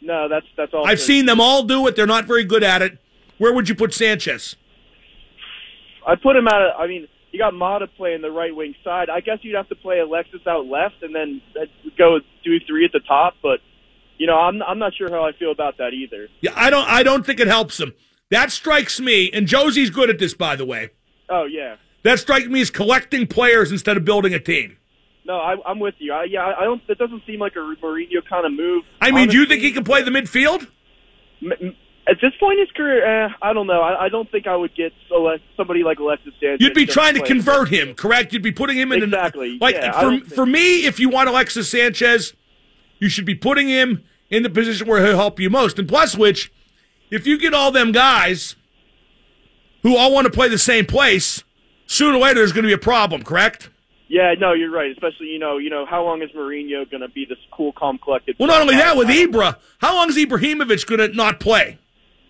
No, 0.00 0.28
that's 0.28 0.46
that's 0.56 0.74
all. 0.74 0.84
I've 0.84 1.00
seen 1.00 1.26
them 1.26 1.40
all 1.40 1.62
do 1.62 1.86
it. 1.86 1.94
They're 1.94 2.06
not 2.06 2.26
very 2.26 2.44
good 2.44 2.64
at 2.64 2.82
it. 2.82 2.98
Where 3.38 3.52
would 3.52 3.68
you 3.68 3.74
put 3.74 3.94
Sanchez? 3.94 4.56
I 6.06 6.16
put 6.16 6.36
him 6.36 6.48
out. 6.48 6.60
Of, 6.60 6.80
I 6.80 6.88
mean, 6.88 7.06
you 7.30 7.38
got 7.38 7.54
Mata 7.54 7.86
playing 7.86 8.20
the 8.20 8.30
right 8.30 8.54
wing 8.54 8.74
side. 8.82 9.08
I 9.08 9.20
guess 9.20 9.38
you'd 9.42 9.54
have 9.54 9.68
to 9.68 9.76
play 9.76 10.00
Alexis 10.00 10.40
out 10.46 10.66
left 10.66 10.96
and 11.02 11.14
then 11.14 11.40
uh, 11.60 11.66
go 11.96 12.18
do 12.44 12.58
three 12.66 12.84
at 12.84 12.92
the 12.92 13.00
top. 13.06 13.34
But 13.42 13.60
you 14.18 14.26
know, 14.26 14.36
I'm 14.36 14.60
I'm 14.62 14.80
not 14.80 14.92
sure 14.96 15.08
how 15.10 15.24
I 15.24 15.32
feel 15.38 15.52
about 15.52 15.78
that 15.78 15.92
either. 15.94 16.28
Yeah, 16.40 16.52
I 16.56 16.70
don't. 16.70 16.88
I 16.88 17.02
don't 17.04 17.24
think 17.24 17.38
it 17.38 17.46
helps 17.48 17.76
them. 17.76 17.94
That 18.30 18.50
strikes 18.50 18.98
me, 18.98 19.30
and 19.30 19.46
Josie's 19.46 19.90
good 19.90 20.10
at 20.10 20.18
this, 20.18 20.34
by 20.34 20.56
the 20.56 20.64
way. 20.64 20.90
Oh 21.28 21.44
yeah. 21.44 21.76
That 22.02 22.18
strikes 22.18 22.46
me 22.46 22.60
as 22.60 22.70
collecting 22.70 23.26
players 23.26 23.70
instead 23.70 23.96
of 23.96 24.04
building 24.04 24.34
a 24.34 24.40
team. 24.40 24.76
No, 25.24 25.34
I, 25.34 25.56
I'm 25.64 25.78
with 25.78 25.94
you. 25.98 26.12
I, 26.12 26.24
yeah, 26.24 26.52
I 26.58 26.64
don't. 26.64 26.82
It 26.88 26.98
doesn't 26.98 27.22
seem 27.26 27.38
like 27.38 27.52
a 27.54 27.60
Mourinho 27.60 28.26
kind 28.28 28.44
of 28.44 28.52
move. 28.52 28.84
I 29.00 29.12
mean, 29.12 29.28
do 29.28 29.38
you 29.38 29.46
think 29.46 29.62
he 29.62 29.70
can 29.70 29.84
play 29.84 30.02
the 30.02 30.10
midfield? 30.10 30.66
At 32.08 32.16
this 32.20 32.32
point 32.40 32.58
in 32.58 32.66
his 32.66 32.72
career, 32.76 33.26
eh, 33.26 33.28
I 33.40 33.52
don't 33.52 33.68
know. 33.68 33.80
I, 33.80 34.06
I 34.06 34.08
don't 34.08 34.28
think 34.32 34.48
I 34.48 34.56
would 34.56 34.74
get 34.74 34.92
somebody 35.56 35.84
like 35.84 36.00
Alexis 36.00 36.34
Sanchez. 36.40 36.60
You'd 36.60 36.74
be 36.74 36.86
trying 36.86 37.14
to 37.14 37.22
convert 37.22 37.68
him, 37.68 37.94
correct? 37.94 38.32
You'd 38.32 38.42
be 38.42 38.50
putting 38.50 38.76
him 38.76 38.90
in 38.90 39.04
Exactly, 39.04 39.52
An, 39.52 39.58
like 39.60 39.76
yeah, 39.76 40.00
for 40.00 40.18
for 40.34 40.46
me, 40.46 40.84
if 40.84 40.98
you 40.98 41.08
want 41.08 41.28
Alexis 41.28 41.70
Sanchez, 41.70 42.34
you 42.98 43.08
should 43.08 43.24
be 43.24 43.36
putting 43.36 43.68
him 43.68 44.02
in 44.30 44.42
the 44.42 44.50
position 44.50 44.88
where 44.88 45.04
he'll 45.04 45.16
help 45.16 45.38
you 45.38 45.50
most. 45.50 45.78
And 45.78 45.88
plus, 45.88 46.16
which 46.16 46.52
if 47.12 47.26
you 47.26 47.38
get 47.38 47.54
all 47.54 47.70
them 47.70 47.92
guys 47.92 48.56
who 49.82 49.96
all 49.96 50.12
want 50.12 50.24
to 50.24 50.32
play 50.32 50.48
the 50.48 50.58
same 50.58 50.86
place, 50.86 51.44
sooner 51.92 52.16
or 52.16 52.20
later 52.20 52.36
there's 52.36 52.52
going 52.52 52.64
to 52.64 52.68
be 52.68 52.74
a 52.74 52.78
problem, 52.78 53.22
correct? 53.22 53.70
Yeah, 54.08 54.34
no, 54.38 54.52
you're 54.52 54.70
right. 54.70 54.90
Especially, 54.90 55.28
you 55.28 55.38
know, 55.38 55.58
you 55.58 55.70
know, 55.70 55.86
how 55.86 56.04
long 56.04 56.22
is 56.22 56.30
Mourinho 56.36 56.90
going 56.90 57.00
to 57.00 57.08
be 57.08 57.24
this 57.24 57.38
cool, 57.50 57.72
calm, 57.72 57.98
collected? 57.98 58.36
Well, 58.38 58.48
not 58.48 58.60
only 58.60 58.76
that, 58.76 58.96
with 58.96 59.08
Ibra, 59.08 59.56
how 59.78 59.94
long 59.94 60.08
is 60.10 60.16
Ibrahimovic 60.16 60.86
going 60.86 61.10
to 61.10 61.16
not 61.16 61.40
play? 61.40 61.78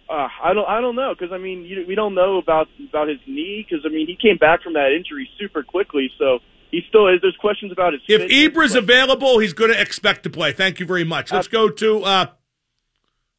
Uh, 0.08 0.28
I 0.42 0.52
don't, 0.52 0.68
I 0.68 0.80
don't 0.80 0.94
know, 0.94 1.14
because 1.18 1.32
I 1.32 1.38
mean, 1.38 1.62
you, 1.64 1.84
we 1.88 1.94
don't 1.94 2.14
know 2.14 2.36
about 2.36 2.68
about 2.88 3.08
his 3.08 3.18
knee, 3.26 3.66
because 3.66 3.84
I 3.86 3.88
mean, 3.88 4.06
he 4.06 4.14
came 4.14 4.36
back 4.36 4.62
from 4.62 4.74
that 4.74 4.92
injury 4.94 5.28
super 5.40 5.62
quickly, 5.62 6.10
so 6.18 6.40
he 6.70 6.82
still 6.88 7.08
is. 7.08 7.20
There's 7.22 7.36
questions 7.40 7.72
about 7.72 7.94
his. 7.94 8.02
If 8.06 8.30
Ibra's 8.30 8.74
available, 8.74 9.38
he's 9.38 9.54
going 9.54 9.72
to 9.72 9.80
expect 9.80 10.24
to 10.24 10.30
play. 10.30 10.52
Thank 10.52 10.80
you 10.80 10.86
very 10.86 11.04
much. 11.04 11.32
Let's 11.32 11.48
go 11.48 11.70
to 11.70 12.04
uh, 12.04 12.26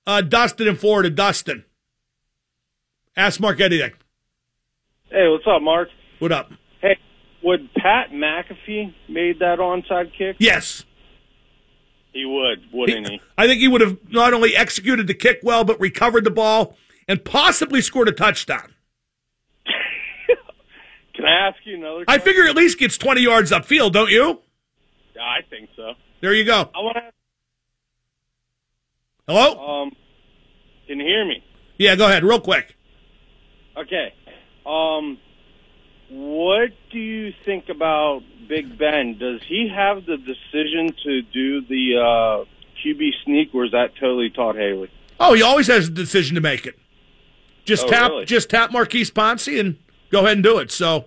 uh, 0.08 0.22
Dustin 0.22 0.68
in 0.68 0.76
Florida. 0.76 1.12
Dustin, 1.12 1.64
ask 3.16 3.40
Mark 3.40 3.62
anything. 3.62 3.94
Hey, 5.10 5.28
what's 5.30 5.46
up, 5.48 5.62
Mark? 5.62 5.90
What 6.24 6.32
up? 6.32 6.54
Hey, 6.82 6.98
would 7.44 7.74
Pat 7.74 8.12
McAfee 8.12 8.94
made 9.10 9.40
that 9.40 9.60
onside 9.60 10.18
kick? 10.18 10.38
Yes. 10.40 10.86
He 12.14 12.24
would, 12.24 12.60
wouldn't 12.72 13.10
he? 13.10 13.22
I 13.38 13.46
think 13.46 13.60
he 13.60 13.68
would 13.68 13.82
have 13.82 13.98
not 14.10 14.34
only 14.34 14.56
executed 14.56 15.08
the 15.08 15.16
kick 15.16 15.42
well, 15.44 15.66
but 15.66 15.78
recovered 15.82 16.24
the 16.24 16.32
ball 16.32 16.78
and 17.10 17.26
possibly 17.26 17.82
scored 17.82 18.08
a 18.08 18.14
touchdown. 18.14 18.74
Can 21.14 21.26
I 21.26 21.50
ask 21.50 21.58
you 21.66 21.76
another? 21.76 22.06
Question? 22.06 22.22
I 22.22 22.24
figure 22.24 22.46
at 22.46 22.56
least 22.56 22.80
gets 22.80 22.98
20 22.98 23.20
yards 23.20 23.52
upfield, 23.52 23.92
don't 23.92 24.10
you? 24.10 24.40
Yeah, 25.18 25.24
I 25.24 25.42
think 25.50 25.72
so. 25.76 25.92
There 26.22 26.34
you 26.34 26.46
go. 26.46 26.70
I 26.74 26.80
want 26.80 26.96
to. 26.96 27.12
Hello? 29.28 29.82
Um, 29.82 29.92
can 30.88 31.02
you 31.02 31.06
hear 31.06 31.26
me? 31.26 31.44
Yeah, 31.78 31.98
go 31.98 32.08
ahead, 32.08 32.24
real 32.24 32.40
quick. 32.40 32.78
Okay. 33.76 34.14
Um, 34.66 35.18
what 36.14 36.70
do 36.92 37.00
you 37.00 37.34
think 37.44 37.70
about 37.70 38.22
Big 38.48 38.78
Ben? 38.78 39.18
Does 39.18 39.42
he 39.48 39.68
have 39.74 40.06
the 40.06 40.18
decision 40.18 40.96
to 41.04 41.22
do 41.24 41.62
the 41.62 41.98
uh, 41.98 42.46
QB 42.84 43.10
sneak, 43.26 43.50
or 43.54 43.66
is 43.66 43.72
that 43.72 43.96
totally 44.00 44.30
Todd 44.30 44.56
Haley? 44.56 44.92
Oh, 45.20 45.34
he 45.34 45.42
always 45.42 45.68
has 45.68 45.88
a 45.88 45.92
decision 45.92 46.36
to 46.36 46.42
make 46.42 46.66
it. 46.66 46.78
Just 47.66 47.86
Oh, 47.86 47.90
tap, 47.90 48.12
really? 48.12 48.26
just 48.26 48.50
tap 48.50 48.72
Maurkice 48.72 49.10
Pouncey 49.10 49.60
and 49.60 49.78
go 50.12 50.20
ahead 50.20 50.34
and 50.34 50.44
do 50.44 50.60
it. 50.60 50.72
So 50.72 51.06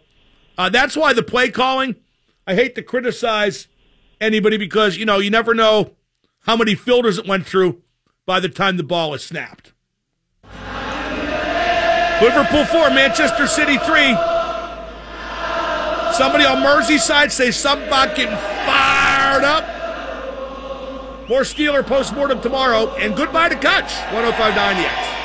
uh, 0.59 0.71
that's 0.71 0.97
why 0.97 1.13
the 1.13 1.23
play 1.23 1.51
calling. 1.51 1.97
I 2.47 2.55
hate 2.55 2.75
to 2.77 2.83
criticize 2.83 3.69
anybody 4.21 4.57
because 4.57 4.97
you 4.97 5.05
know 5.05 5.19
you 5.19 5.31
never 5.31 5.55
know 5.55 5.93
how 6.41 6.57
many 6.57 6.75
filters 6.75 7.19
it 7.19 7.27
went 7.29 7.47
through 7.47 7.83
by 8.25 8.41
the 8.41 8.49
time 8.49 8.77
the 8.77 8.83
ball 8.83 9.13
is 9.15 9.23
snapped. 9.23 9.73
Liverpool 12.23 12.65
four, 12.65 12.89
Manchester 12.91 13.47
City 13.47 13.77
three. 13.79 14.17
Somebody 16.13 16.45
on 16.45 16.59
Merseyside 16.59 17.31
say 17.31 17.51
about 17.87 18.17
getting 18.17 18.37
fired 18.37 19.45
up. 19.45 19.65
More 21.29 21.43
Steeler 21.43 21.85
postmortem 21.85 22.41
tomorrow, 22.41 22.95
and 22.97 23.17
goodbye 23.17 23.49
to 23.49 23.57
Cutch. 23.57 23.93
1059 24.13 24.77
The 24.77 24.89
X. 24.89 25.16